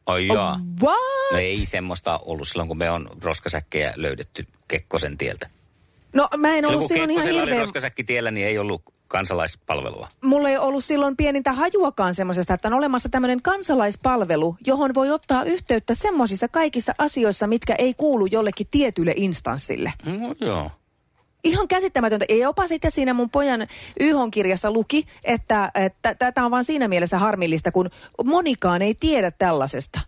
Ai 0.06 0.28
jaa. 0.28 0.60
What? 0.82 1.32
No 1.32 1.38
ei 1.38 1.66
semmoista 1.66 2.20
ollut 2.26 2.48
silloin, 2.48 2.68
kun 2.68 2.78
me 2.78 2.90
on 2.90 3.10
roskasäkkejä 3.22 3.94
löydetty 3.96 4.48
Kekkosen 4.68 5.18
tieltä. 5.18 5.50
No 6.14 6.28
mä 6.38 6.48
en 6.48 6.54
Silloin 6.56 6.66
ollut 6.70 6.80
kun 6.80 6.88
silloin 6.88 7.12
ihan 7.12 7.24
Kekkosella 7.24 7.42
oli 7.42 7.50
hirveän... 7.50 7.68
roskasäkki 7.68 8.04
tiellä, 8.04 8.32
niin 8.32 8.48
ei 8.48 8.58
ollut 8.58 8.82
kansalaispalvelua. 9.08 10.08
Mulla 10.24 10.50
ei 10.50 10.58
ollut 10.58 10.86
silloin 10.86 11.18
pienintä 11.18 11.54
hajuakaan 11.54 12.16
semmoisesta, 12.16 12.54
että 12.54 12.68
on 12.68 12.74
olemassa 12.74 13.10
tämmöinen 13.10 13.42
kansalaispalvelu, 13.42 14.56
johon 14.68 14.94
voi 14.94 15.12
ottaa 15.12 15.44
yhteyttä 15.44 15.96
semmoisissa 15.96 16.48
kaikissa 16.48 16.94
asioissa, 16.98 17.48
mitkä 17.48 17.76
ei 17.78 17.94
kuulu 17.94 18.26
jollekin 18.26 18.68
tietylle 18.72 19.14
instanssille. 19.16 19.94
No, 20.06 20.36
joo. 20.48 20.72
Ihan 21.44 21.68
käsittämätöntä. 21.68 22.26
Ja 22.30 22.36
jopa 22.36 22.68
sitten 22.68 22.92
siinä 22.92 23.14
mun 23.14 23.30
pojan 23.30 23.68
YH-kirjassa 24.00 24.72
luki, 24.72 25.06
että 25.24 25.72
että 25.76 26.16
tätä 26.16 26.46
on 26.46 26.52
vaan 26.52 26.64
siinä 26.64 26.88
mielessä 26.88 27.20
harmillista, 27.20 27.72
kun 27.72 27.90
monikaan 28.24 28.82
ei 28.82 28.96
tiedä 28.96 29.32
tällaisesta. 29.32 30.00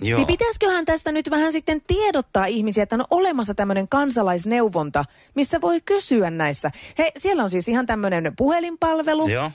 Joo. 0.00 0.16
Niin 0.16 0.26
pitäisiköhän 0.26 0.84
tästä 0.84 1.12
nyt 1.12 1.30
vähän 1.30 1.52
sitten 1.52 1.82
tiedottaa 1.86 2.46
ihmisiä, 2.46 2.82
että 2.82 2.96
on 2.96 3.04
olemassa 3.10 3.54
tämmöinen 3.54 3.88
kansalaisneuvonta, 3.88 5.04
missä 5.34 5.60
voi 5.60 5.80
kysyä 5.80 6.30
näissä. 6.30 6.70
He, 6.98 7.12
siellä 7.16 7.44
on 7.44 7.50
siis 7.50 7.68
ihan 7.68 7.86
tämmöinen 7.86 8.32
puhelinpalvelu. 8.36 9.28
Joo. 9.28 9.50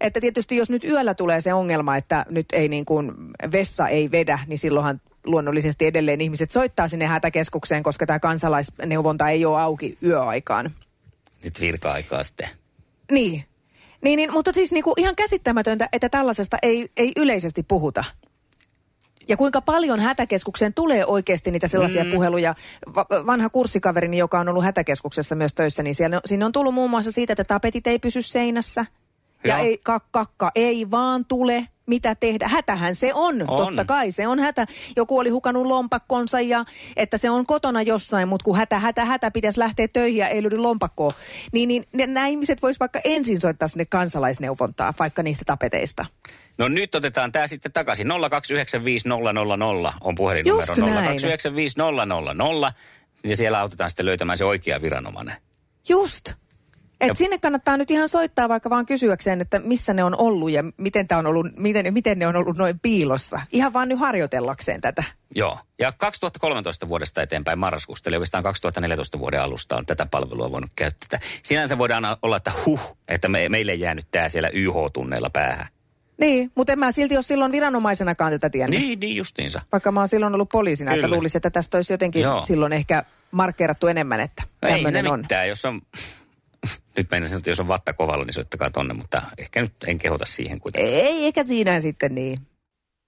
Että 0.00 0.20
tietysti 0.20 0.56
jos 0.56 0.70
nyt 0.70 0.84
yöllä 0.84 1.14
tulee 1.14 1.40
se 1.40 1.54
ongelma, 1.54 1.96
että 1.96 2.26
nyt 2.30 2.46
ei 2.52 2.68
niin 2.68 2.84
kuin 2.84 3.12
vessa 3.52 3.88
ei 3.88 4.10
vedä, 4.10 4.38
niin 4.46 4.58
silloinhan 4.58 5.00
luonnollisesti 5.28 5.86
edelleen 5.86 6.20
ihmiset 6.20 6.50
soittaa 6.50 6.88
sinne 6.88 7.06
hätäkeskukseen, 7.06 7.82
koska 7.82 8.06
tämä 8.06 8.18
kansalaisneuvonta 8.18 9.28
ei 9.28 9.44
ole 9.44 9.60
auki 9.60 9.98
yöaikaan. 10.02 10.70
Nyt 11.44 11.60
virka-aikaa 11.60 12.24
sitten. 12.24 12.48
Niin. 13.12 13.44
Niin, 14.02 14.16
niin 14.16 14.32
mutta 14.32 14.52
siis 14.52 14.72
niinku 14.72 14.94
ihan 14.96 15.16
käsittämätöntä, 15.16 15.88
että 15.92 16.08
tällaisesta 16.08 16.56
ei, 16.62 16.88
ei 16.96 17.12
yleisesti 17.16 17.62
puhuta. 17.62 18.04
Ja 19.28 19.36
kuinka 19.36 19.60
paljon 19.60 20.00
hätäkeskukseen 20.00 20.74
tulee 20.74 21.06
oikeasti 21.06 21.50
niitä 21.50 21.68
sellaisia 21.68 22.04
mm. 22.04 22.10
puheluja. 22.10 22.54
Va- 22.94 23.06
vanha 23.26 23.48
kurssikaverini, 23.48 24.18
joka 24.18 24.40
on 24.40 24.48
ollut 24.48 24.64
hätäkeskuksessa 24.64 25.34
myös 25.34 25.54
töissä, 25.54 25.82
niin 25.82 25.94
siellä, 25.94 26.20
sinne 26.24 26.44
on 26.44 26.52
tullut 26.52 26.74
muun 26.74 26.90
muassa 26.90 27.12
siitä, 27.12 27.32
että 27.32 27.44
tapetit 27.44 27.86
ei 27.86 27.98
pysy 27.98 28.22
seinässä. 28.22 28.86
Ja 29.44 29.56
Joo. 29.56 29.66
ei, 29.66 29.78
kak, 29.82 30.04
kakka 30.10 30.50
ei 30.54 30.90
vaan 30.90 31.24
tule, 31.28 31.64
mitä 31.88 32.14
tehdä. 32.14 32.48
Hätähän 32.48 32.94
se 32.94 33.14
on, 33.14 33.44
On. 33.48 33.66
totta 33.66 33.84
kai 33.84 34.12
se 34.12 34.26
on 34.26 34.38
hätä. 34.38 34.66
Joku 34.96 35.18
oli 35.18 35.30
hukannut 35.30 35.66
lompakkonsa 35.66 36.40
ja 36.40 36.64
että 36.96 37.18
se 37.18 37.30
on 37.30 37.46
kotona 37.46 37.82
jossain, 37.82 38.28
mutta 38.28 38.44
kun 38.44 38.56
hätä, 38.56 38.78
hätä, 38.78 39.04
hätä 39.04 39.30
pitäisi 39.30 39.58
lähteä 39.60 39.88
töihin 39.88 40.18
ja 40.18 40.28
ei 40.28 40.42
löydy 40.42 40.56
lompakkoa. 40.56 41.10
Niin, 41.52 41.68
niin 41.68 41.84
nämä 41.92 42.26
ihmiset 42.26 42.62
vois 42.62 42.80
vaikka 42.80 43.00
ensin 43.04 43.40
soittaa 43.40 43.68
sinne 43.68 43.84
kansalaisneuvontaa, 43.84 44.94
vaikka 44.98 45.22
niistä 45.22 45.44
tapeteista. 45.46 46.06
No 46.58 46.68
nyt 46.68 46.94
otetaan 46.94 47.32
tämä 47.32 47.46
sitten 47.46 47.72
takaisin. 47.72 48.08
0295000 48.08 49.92
on 50.00 50.14
puhelinnumero. 50.14 50.66
Just 50.66 50.76
näin. 50.76 51.20
0295000. 51.20 52.72
Ja 53.24 53.36
siellä 53.36 53.60
autetaan 53.60 53.90
sitten 53.90 54.06
löytämään 54.06 54.38
se 54.38 54.44
oikea 54.44 54.82
viranomainen. 54.82 55.36
Just. 55.88 56.32
Et 57.00 57.08
Ja- 57.08 57.14
sinne 57.14 57.38
kannattaa 57.38 57.76
nyt 57.76 57.90
ihan 57.90 58.08
soittaa 58.08 58.48
vaikka 58.48 58.70
vaan 58.70 58.86
kysyäkseen, 58.86 59.40
että 59.40 59.58
missä 59.58 59.94
ne 59.94 60.04
on 60.04 60.18
ollut 60.18 60.50
ja 60.50 60.64
miten, 60.76 61.08
tää 61.08 61.18
on 61.18 61.26
ollut, 61.26 61.46
miten, 61.56 61.94
miten 61.94 62.18
ne 62.18 62.26
on 62.26 62.36
ollut 62.36 62.56
noin 62.56 62.78
piilossa. 62.80 63.40
Ihan 63.52 63.72
vaan 63.72 63.88
nyt 63.88 63.98
harjoitellakseen 63.98 64.80
tätä. 64.80 65.04
Joo. 65.34 65.58
Ja 65.78 65.92
2013 65.92 66.88
vuodesta 66.88 67.22
eteenpäin 67.22 67.58
marraskuusta, 67.58 68.10
eli 68.10 68.16
oikeastaan 68.16 68.44
2014 68.44 69.18
vuoden 69.18 69.42
alusta 69.42 69.76
on 69.76 69.86
tätä 69.86 70.06
palvelua 70.06 70.52
voinut 70.52 70.70
käyttää. 70.76 71.20
Sinänsä 71.42 71.78
voidaan 71.78 72.16
olla, 72.22 72.36
että 72.36 72.52
huh, 72.66 72.96
että 73.08 73.28
me, 73.28 73.48
meille 73.48 73.72
ei 73.72 73.80
jäänyt 73.80 74.06
tämä 74.10 74.28
siellä 74.28 74.48
YH-tunneilla 74.52 75.30
päähän. 75.30 75.66
Niin, 76.20 76.52
mutta 76.54 76.72
en 76.72 76.78
mä 76.78 76.92
silti 76.92 77.16
ole 77.16 77.22
silloin 77.22 77.52
viranomaisenakaan 77.52 78.32
tätä 78.32 78.50
tiennyt. 78.50 78.80
Niin, 78.80 79.00
niin 79.00 79.16
justiinsa. 79.16 79.62
Vaikka 79.72 79.92
mä 79.92 80.00
oon 80.00 80.08
silloin 80.08 80.34
ollut 80.34 80.48
poliisina, 80.48 80.90
että 80.92 81.02
Kyllä. 81.06 81.14
luulisin, 81.16 81.38
että 81.38 81.50
tästä 81.50 81.78
olisi 81.78 81.92
jotenkin 81.92 82.22
Joo. 82.22 82.42
silloin 82.42 82.72
ehkä 82.72 83.02
markkeerattu 83.30 83.86
enemmän, 83.86 84.20
että 84.20 84.42
No 84.62 84.68
ei 84.68 84.84
ne 85.02 85.10
on. 85.10 85.20
mitään, 85.20 85.48
jos 85.48 85.64
on... 85.64 85.82
Nyt 86.96 87.10
mennä 87.10 87.28
sanoa, 87.28 87.38
että 87.38 87.50
jos 87.50 87.60
on 87.60 87.68
vatta 87.68 87.92
kovalla, 87.92 88.24
niin 88.24 88.34
soittakaa 88.34 88.70
tonne, 88.70 88.94
mutta 88.94 89.22
ehkä 89.38 89.60
nyt 89.60 89.72
en 89.86 89.98
kehota 89.98 90.24
siihen 90.26 90.60
kuitenkaan. 90.60 90.94
Ei, 90.94 91.24
eikä 91.24 91.46
siinä 91.46 91.80
sitten 91.80 92.14
niin. 92.14 92.38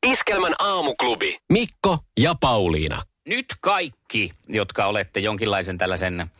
Iskelmän 0.06 0.54
aamuklubi. 0.58 1.38
Mikko 1.52 1.98
ja 2.20 2.34
Pauliina. 2.40 3.02
nyt 3.28 3.46
kaikki, 3.60 4.32
jotka 4.48 4.86
olette 4.86 5.20
jonkinlaisen 5.20 5.78
tällaisen 5.78 6.30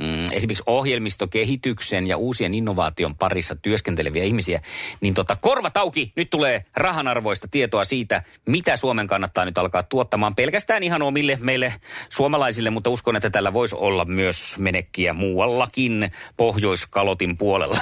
mm, 0.00 0.26
esimerkiksi 0.32 0.64
ohjelmistokehityksen 0.66 2.06
ja 2.06 2.16
uusien 2.16 2.54
innovaation 2.54 3.14
parissa 3.14 3.56
työskenteleviä 3.56 4.24
ihmisiä, 4.24 4.60
niin 5.00 5.14
tota, 5.14 5.36
korvat 5.36 5.76
auki, 5.76 6.12
nyt 6.16 6.30
tulee 6.30 6.64
rahanarvoista 6.76 7.48
tietoa 7.50 7.84
siitä, 7.84 8.22
mitä 8.46 8.76
Suomen 8.76 9.06
kannattaa 9.06 9.44
nyt 9.44 9.58
alkaa 9.58 9.82
tuottamaan 9.82 10.34
pelkästään 10.34 10.82
ihan 10.82 11.02
omille 11.02 11.38
meille 11.40 11.74
suomalaisille, 12.08 12.70
mutta 12.70 12.90
uskon, 12.90 13.16
että 13.16 13.30
tällä 13.30 13.52
voisi 13.52 13.76
olla 13.78 14.04
myös 14.04 14.58
menekkiä 14.58 15.12
muuallakin 15.12 16.10
Pohjoiskalotin 16.36 17.38
puolella 17.38 17.80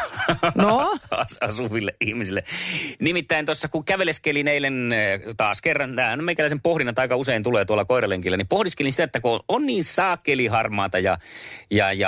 No? 0.55 0.97
as- 1.11 1.39
asuville 1.49 1.93
ihmisille. 2.01 2.45
Nimittäin 3.01 3.47
tuossa 3.47 3.69
kun 3.69 3.85
käveleskelin 3.85 4.49
eilen 4.49 4.93
eh, 4.93 5.21
taas 5.37 5.63
kerran, 5.63 5.97
tämä 5.97 6.13
on 6.13 6.25
meikäläisen 6.25 6.61
pohdinnat 6.61 6.99
aika 6.99 7.17
usein 7.17 7.43
tulee 7.43 7.65
tuolla 7.65 7.85
koiralenkillä, 7.85 8.37
niin 8.37 8.49
pohdiskelin 8.49 8.93
sitä, 8.93 9.05
että 9.05 9.21
kun 9.21 9.41
on 9.49 9.67
niin 9.67 9.85
saakeli 9.85 10.47
harmaata 10.47 10.99
ja, 10.99 11.19
ja, 11.71 11.93
ja 11.93 12.08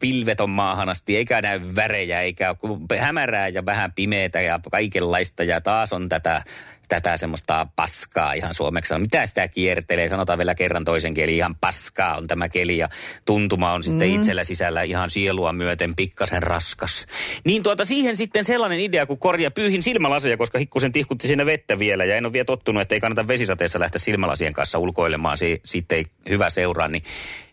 pilvet 0.00 0.40
on 0.40 0.50
maahan 0.50 0.88
asti, 0.88 1.16
eikä 1.16 1.42
näy 1.42 1.60
värejä, 1.76 2.20
eikä 2.20 2.54
hämärää 2.98 3.48
ja 3.48 3.66
vähän 3.66 3.92
pimeätä 3.92 4.40
ja 4.40 4.60
kaikenlaista. 4.70 5.44
Ja 5.44 5.60
taas 5.60 5.92
on 5.92 6.08
tätä 6.08 6.42
tätä 6.90 7.16
semmoista 7.16 7.66
paskaa 7.76 8.32
ihan 8.32 8.54
suomeksi. 8.54 8.98
Mitä 8.98 9.26
sitä 9.26 9.48
kiertelee? 9.48 10.08
Sanotaan 10.08 10.38
vielä 10.38 10.54
kerran 10.54 10.84
toisen 10.84 11.14
kieli. 11.14 11.36
Ihan 11.36 11.54
paskaa 11.60 12.16
on 12.16 12.26
tämä 12.26 12.48
keli 12.48 12.78
ja 12.78 12.88
tuntuma 13.24 13.72
on 13.72 13.82
sitten 13.82 14.08
mm. 14.08 14.14
itsellä 14.14 14.44
sisällä 14.44 14.82
ihan 14.82 15.10
sielua 15.10 15.52
myöten 15.52 15.96
pikkasen 15.96 16.42
raskas. 16.42 17.06
Niin 17.44 17.62
tuota 17.62 17.84
siihen 17.84 18.16
sitten 18.16 18.44
sellainen 18.44 18.80
idea, 18.80 19.06
kun 19.06 19.18
korja 19.18 19.50
pyyhin 19.50 19.82
silmälaseja, 19.82 20.36
koska 20.36 20.58
hikkusen 20.58 20.92
tihkutti 20.92 21.26
siinä 21.26 21.46
vettä 21.46 21.78
vielä 21.78 22.04
ja 22.04 22.16
en 22.16 22.26
ole 22.26 22.32
vielä 22.32 22.44
tottunut, 22.44 22.82
että 22.82 22.94
ei 22.94 23.00
kannata 23.00 23.28
vesisateessa 23.28 23.80
lähteä 23.80 23.98
silmälasien 23.98 24.52
kanssa 24.52 24.78
ulkoilemaan. 24.78 25.38
Si- 25.38 25.60
siitä 25.64 25.96
ei 25.96 26.06
hyvä 26.28 26.50
seuraa, 26.50 26.88
niin 26.88 27.02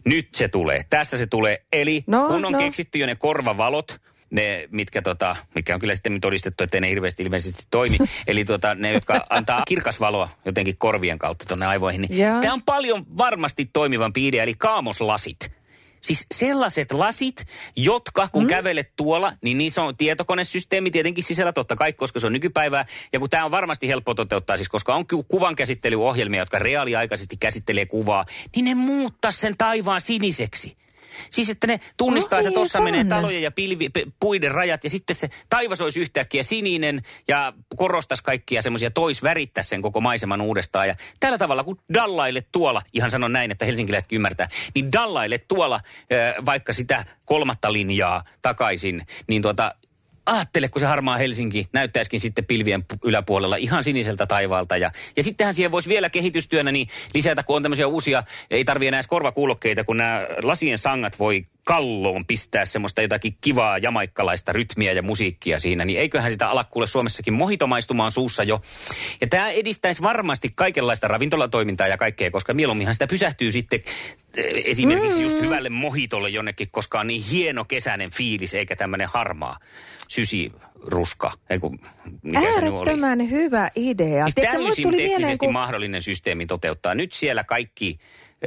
nyt 0.05 0.29
se 0.35 0.47
tulee. 0.47 0.81
Tässä 0.89 1.17
se 1.17 1.27
tulee. 1.27 1.57
Eli 1.71 2.03
No, 2.07 2.27
kun 2.27 2.45
on 2.45 2.51
no. 2.51 2.59
keksitty 2.59 2.99
jo 2.99 3.05
ne 3.05 3.15
korvavalot, 3.15 4.01
ne, 4.29 4.67
mitkä, 4.71 5.01
tota, 5.01 5.35
mitkä 5.55 5.73
on 5.73 5.79
kyllä 5.79 5.95
sitten 5.95 6.21
todistettu, 6.21 6.63
että 6.63 6.81
ne 6.81 6.89
hirveästi 6.89 7.23
ilmeisesti 7.23 7.63
toimi. 7.69 7.97
Eli 8.27 8.45
tota, 8.45 8.75
ne, 8.75 8.93
jotka 8.93 9.25
antaa 9.29 9.63
kirkasvaloa 9.67 10.29
jotenkin 10.45 10.77
korvien 10.77 11.19
kautta 11.19 11.45
tuonne 11.47 11.65
aivoihin. 11.65 12.01
Niin 12.01 12.19
Joo. 12.19 12.41
tämä 12.41 12.53
on 12.53 12.63
paljon 12.63 13.05
varmasti 13.17 13.69
toimivampi 13.73 14.27
idea, 14.27 14.43
eli 14.43 14.53
kaamoslasit. 14.53 15.57
Siis 16.01 16.25
sellaiset 16.33 16.91
lasit, 16.91 17.45
jotka 17.75 18.27
kun 18.27 18.43
mm. 18.43 18.49
kävelet 18.49 18.91
tuolla, 18.95 19.33
niin 19.41 19.57
niissä 19.57 19.83
on 19.83 19.97
tietokonesysteemi 19.97 20.91
tietenkin 20.91 21.23
sisällä 21.23 21.53
totta 21.53 21.75
kai, 21.75 21.93
koska 21.93 22.19
se 22.19 22.27
on 22.27 22.33
nykypäivää. 22.33 22.85
Ja 23.13 23.19
kun 23.19 23.29
tämä 23.29 23.45
on 23.45 23.51
varmasti 23.51 23.87
helppo 23.87 24.13
toteuttaa, 24.13 24.57
siis 24.57 24.69
koska 24.69 24.95
on 24.95 25.07
ku- 25.07 25.23
kuvankäsittelyohjelmia, 25.23 26.41
jotka 26.41 26.59
reaaliaikaisesti 26.59 27.37
käsittelee 27.37 27.85
kuvaa, 27.85 28.25
niin 28.55 28.65
ne 28.65 28.75
muuttaa 28.75 29.31
sen 29.31 29.57
taivaan 29.57 30.01
siniseksi. 30.01 30.77
Siis 31.29 31.49
että 31.49 31.67
ne 31.67 31.79
tunnistaa, 31.97 32.41
No 32.41 32.47
että 32.47 32.53
tuossa 32.53 32.81
menee 32.81 33.03
talojen 33.03 33.41
ja 33.41 33.51
pilvi, 33.51 33.89
p- 33.89 34.13
puiden 34.19 34.51
rajat 34.51 34.83
ja 34.83 34.89
sitten 34.89 35.15
se 35.15 35.29
taivas 35.49 35.81
olisi 35.81 35.99
yhtäkkiä 35.99 36.43
sininen 36.43 37.01
ja 37.27 37.53
korostaisi 37.75 38.23
kaikkia 38.23 38.61
semmoisia 38.61 38.91
tois 38.91 39.23
värittäisi 39.23 39.69
sen 39.69 39.81
koko 39.81 40.01
maiseman 40.01 40.41
uudestaan. 40.41 40.87
Ja 40.87 40.95
tällä 41.19 41.37
tavalla 41.37 41.63
kun 41.63 41.79
dallaille 41.93 42.41
tuolla, 42.51 42.81
ihan 42.93 43.11
sanon 43.11 43.33
näin, 43.33 43.51
että 43.51 43.65
helsinkiläisetkin 43.65 44.15
ymmärtää, 44.15 44.49
niin 44.75 44.91
dallaille 44.91 45.37
tuolla 45.37 45.79
vaikka 46.45 46.73
sitä 46.73 47.05
kolmatta 47.25 47.73
linjaa 47.73 48.23
takaisin, 48.41 49.05
niin 49.27 49.41
tuota, 49.41 49.71
Aattele, 50.27 50.67
kun 50.69 50.79
se 50.79 50.85
harmaa 50.85 51.17
Helsinki 51.17 51.67
näyttäisikin 51.73 52.19
sitten 52.19 52.45
pilvien 52.45 52.81
pu- 52.93 52.99
yläpuolella 53.03 53.55
ihan 53.55 53.83
siniseltä 53.83 54.25
taivaalta. 54.25 54.77
Ja, 54.77 54.91
ja 55.17 55.23
sittenhän 55.23 55.53
siihen 55.53 55.71
voisi 55.71 55.89
vielä 55.89 56.09
kehitystyönä 56.09 56.71
niin 56.71 56.87
lisätä, 57.13 57.43
kun 57.43 57.55
on 57.55 57.63
tämmöisiä 57.63 57.87
uusia, 57.87 58.23
ei 58.51 58.65
tarvitse 58.65 58.87
enää 58.87 58.97
edes 58.97 59.07
korvakuulokkeita, 59.07 59.83
kun 59.83 59.97
nämä 59.97 60.27
lasien 60.43 60.77
sangat 60.77 61.19
voi 61.19 61.45
kalloon 61.67 62.25
pistää 62.25 62.65
semmoista 62.65 63.01
jotakin 63.01 63.37
kivaa 63.41 63.77
jamaikkalaista 63.77 64.53
rytmiä 64.53 64.91
ja 64.91 65.01
musiikkia 65.01 65.59
siinä, 65.59 65.85
niin 65.85 65.99
eiköhän 65.99 66.31
sitä 66.31 66.49
ala 66.49 66.63
kuule 66.63 66.87
Suomessakin 66.87 67.33
mohitomaistumaan 67.33 68.11
suussa 68.11 68.43
jo. 68.43 68.61
Ja 69.21 69.27
tämä 69.27 69.49
edistäisi 69.49 70.01
varmasti 70.01 70.51
kaikenlaista 70.55 71.07
ravintolatoimintaa 71.07 71.87
ja 71.87 71.97
kaikkea, 71.97 72.31
koska 72.31 72.53
mieluumminhan 72.53 72.95
sitä 72.95 73.07
pysähtyy 73.07 73.51
sitten 73.51 73.79
eh, 74.37 74.63
esimerkiksi 74.65 75.21
just 75.21 75.41
hyvälle 75.41 75.69
mohitolle 75.69 76.29
jonnekin, 76.29 76.67
koska 76.71 76.99
on 76.99 77.07
niin 77.07 77.23
hieno 77.23 77.65
kesäinen 77.65 78.11
fiilis, 78.11 78.53
eikä 78.53 78.75
tämmöinen 78.75 79.09
harmaa 79.13 79.59
sysiruska. 80.07 81.31
Ei 81.49 81.59
kun, 81.59 81.79
mikä 82.21 82.53
se 82.53 82.61
nyt 82.61 82.73
oli? 82.73 82.89
Äärettömän 82.89 83.29
hyvä 83.29 83.69
idea. 83.75 84.23
Siis 84.23 84.35
Tiedätkö, 84.35 84.57
täysin 84.63 84.83
tuli 84.83 84.97
teknisesti 84.97 85.17
mieleen, 85.19 85.37
kun... 85.39 85.53
mahdollinen 85.53 86.01
systeemi 86.01 86.45
toteuttaa. 86.45 86.95
Nyt 86.95 87.13
siellä 87.13 87.43
kaikki 87.43 87.99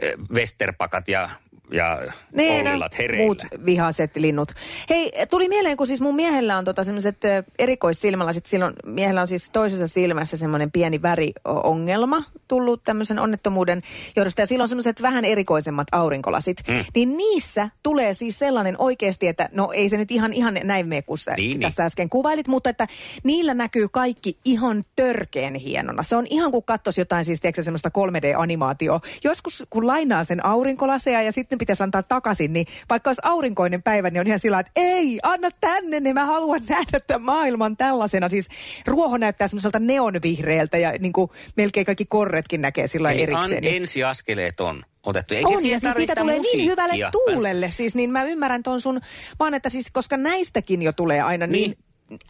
eh, 0.02 0.12
Westerpakat 0.34 1.08
ja, 1.08 1.30
ja 1.72 1.98
Niin, 2.32 2.68
Ollilat 2.68 2.98
hereillä. 2.98 3.24
muut 3.24 3.42
vihaset 3.66 4.16
linnut. 4.16 4.52
Hei, 4.90 5.12
tuli 5.30 5.48
mieleen, 5.48 5.76
kun 5.76 5.86
siis 5.86 6.00
mun 6.00 6.14
miehellä 6.14 6.58
on 6.58 6.64
tota 6.64 6.84
semmoiset 6.84 7.16
erikoissilmälasit. 7.58 8.46
Silloin 8.46 8.74
miehellä 8.86 9.22
on 9.22 9.28
siis 9.28 9.50
toisessa 9.50 9.86
silmässä 9.86 10.36
semmoinen 10.36 10.72
pieni 10.72 11.02
väriongelma 11.02 12.22
tullut 12.48 12.82
tämmöisen 12.84 13.18
onnettomuuden 13.18 13.82
johdosta. 14.16 14.42
Ja 14.42 14.46
silloin 14.46 14.68
semmoiset 14.68 15.02
vähän 15.02 15.24
erikoisemmat 15.24 15.86
aurinkolasit. 15.92 16.56
Mm. 16.68 16.84
Niin 16.94 17.16
niissä 17.16 17.68
tulee 17.82 18.14
siis 18.14 18.38
sellainen 18.38 18.74
oikeasti, 18.78 19.28
että 19.28 19.48
no 19.52 19.72
ei 19.72 19.88
se 19.88 19.96
nyt 19.96 20.10
ihan, 20.10 20.32
ihan 20.32 20.58
näin 20.64 20.88
mene 20.88 21.02
kuin 21.02 21.18
sä 21.18 21.32
Niin, 21.36 21.60
tässä 21.60 21.84
äsken 21.84 22.08
kuvailit, 22.08 22.48
mutta 22.48 22.70
että 22.70 22.86
niillä 23.24 23.54
näkyy 23.54 23.88
kaikki 23.88 24.38
ihan 24.44 24.84
törkeen 24.96 25.54
hienona. 25.54 26.02
Se 26.02 26.16
on 26.16 26.26
ihan 26.30 26.50
kuin 26.50 26.64
katsoisi 26.64 27.00
jotain 27.00 27.24
siis, 27.24 27.40
tiedätkö, 27.40 27.62
semmoista 27.62 27.90
3D-animaatioa. 27.98 29.00
Joskus 29.24 29.64
kun 29.70 29.86
lainaa 29.86 30.24
sen 30.24 30.46
aurinkolaseja 30.46 31.22
ja 31.22 31.32
sitten 31.32 31.58
pitäisi 31.60 31.82
antaa 31.82 32.02
takaisin, 32.02 32.52
niin 32.52 32.66
vaikka 32.90 33.10
olisi 33.10 33.22
aurinkoinen 33.24 33.82
päivä, 33.82 34.10
niin 34.10 34.20
on 34.20 34.26
ihan 34.26 34.38
sillä 34.38 34.58
että 34.60 34.72
ei, 34.76 35.18
anna 35.22 35.48
tänne, 35.60 36.00
niin 36.00 36.14
mä 36.14 36.26
haluan 36.26 36.60
nähdä 36.68 37.00
tämän 37.06 37.22
maailman 37.22 37.76
tällaisena. 37.76 38.28
Siis 38.28 38.48
ruoho 38.86 39.16
näyttää 39.16 39.48
semmoiselta 39.48 39.78
neonvihreältä 39.78 40.78
ja 40.78 40.92
niin 41.00 41.12
kuin 41.12 41.30
melkein 41.56 41.86
kaikki 41.86 42.04
korretkin 42.04 42.60
näkee 42.60 42.86
sillä 42.86 43.10
Eli 43.10 43.22
an, 43.22 43.28
erikseen. 43.30 43.62
niin- 43.62 43.76
ensiaskeleet 43.76 44.60
on 44.60 44.82
otettu. 45.02 45.34
Eikä 45.34 45.48
on, 45.48 45.56
siihen 45.60 45.76
ja 45.76 45.80
siis 45.80 45.94
siitä 45.94 46.14
tulee 46.16 46.34
niin 46.34 46.40
musiikkia. 46.40 46.70
hyvälle 46.70 47.10
tuulelle. 47.12 47.70
Siis 47.70 47.94
niin 47.94 48.10
mä 48.10 48.22
ymmärrän 48.24 48.62
ton 48.62 48.80
sun, 48.80 49.00
vaan 49.38 49.54
että 49.54 49.68
siis 49.68 49.90
koska 49.90 50.16
näistäkin 50.16 50.82
jo 50.82 50.92
tulee 50.92 51.20
aina 51.20 51.46
niin, 51.46 51.70
niin 51.70 51.78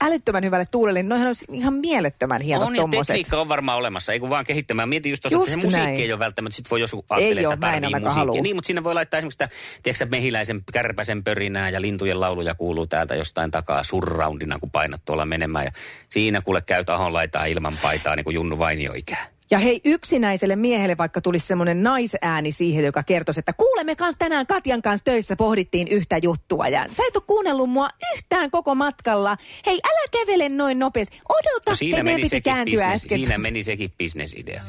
älyttömän 0.01 0.45
hyvälle 0.45 0.64
tuulelle, 0.71 1.03
niin 1.03 1.09
noihän 1.09 1.27
olisi 1.27 1.45
ihan 1.53 1.75
mielettömän 1.75 2.40
hienot 2.40 2.66
On 2.66 2.75
ja 2.75 2.81
tommoset. 2.83 3.07
tekniikka 3.07 3.40
on 3.40 3.49
varmaan 3.49 3.79
olemassa, 3.79 4.12
ei 4.12 4.21
kun 4.21 4.31
vaan 4.31 4.45
kehittämään. 4.45 4.88
Mietin 4.88 5.11
just 5.11 5.23
tuossa, 5.23 5.38
että 5.38 5.51
se 5.51 5.57
musiikki 5.57 5.87
näin. 5.87 6.01
ei 6.01 6.12
ole 6.12 6.19
välttämättä, 6.19 6.57
sit 6.57 6.71
voi 6.71 6.81
joskus 6.81 7.05
ajattelee, 7.11 7.43
että 7.43 7.57
tarvii 7.57 8.01
musiikkia. 8.01 8.43
Niin, 8.43 8.57
mutta 8.57 8.66
sinne 8.66 8.85
voi 8.85 8.95
laittaa 8.95 9.19
esimerkiksi 9.19 9.35
sitä, 9.35 9.49
tiedätkö, 9.83 10.07
mehiläisen 10.07 10.61
kärpäsen 10.73 11.25
pörinää 11.25 11.71
ja 11.71 11.81
lintujen 11.81 12.21
lauluja 12.21 12.55
kuuluu 12.55 12.87
täältä 12.87 13.14
jostain 13.14 13.51
takaa 13.51 13.83
surroundina, 13.83 14.59
kun 14.59 14.71
painat 14.71 15.05
tuolla 15.05 15.27
menemään. 15.27 15.64
Ja 15.64 15.73
siinä 16.09 16.40
kuule 16.40 16.62
käy 16.62 16.85
tahon 16.85 17.12
laitaa 17.12 17.45
ilman 17.45 17.79
paitaa, 17.83 18.16
niin 18.16 18.25
kuin 18.25 18.35
Junnu 18.35 18.59
Vainio 18.59 18.93
ikää. 18.93 19.39
Ja 19.50 19.58
hei, 19.58 19.80
yksinäiselle 19.84 20.56
miehelle 20.56 20.96
vaikka 20.96 21.20
tulisi 21.20 21.46
semmoinen 21.46 21.82
naisääni 21.82 22.52
siihen, 22.52 22.84
joka 22.84 23.02
kertoisi, 23.02 23.40
että 23.40 23.52
kuulemme 23.52 23.96
kanssa 23.96 24.18
tänään 24.18 24.46
Katjan 24.46 24.82
kanssa 24.82 25.04
töissä 25.04 25.36
pohdittiin 25.36 25.88
yhtä 25.88 26.18
juttua. 26.22 26.68
Ja 26.68 26.86
sä 26.90 27.02
et 27.08 27.16
ole 27.16 27.24
kuunnellut 27.26 27.70
mua 27.70 27.88
yhtään 28.14 28.50
koko 28.50 28.74
matkalla. 28.74 29.36
Hei, 29.66 29.80
älä 29.84 30.00
kävele 30.10 30.48
noin 30.48 30.78
nopeasti. 30.78 31.20
Odota, 31.28 31.70
No 31.70 31.76
siinä, 31.76 32.02
meni 32.02 32.16
piti 32.16 32.28
sekin 32.28 32.52
kääntyä 32.52 32.72
business, 32.72 33.04
äsken. 33.04 33.18
siinä 33.18 33.38
meni 33.38 33.62
sekin 33.62 33.92
bisnesidea. 33.98 34.62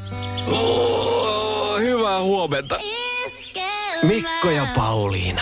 Oh, 0.52 1.80
hyvää 1.80 2.22
huomenta. 2.22 2.80
Mikko 4.04 4.50
ja 4.50 4.68
Pauliina. 4.76 5.42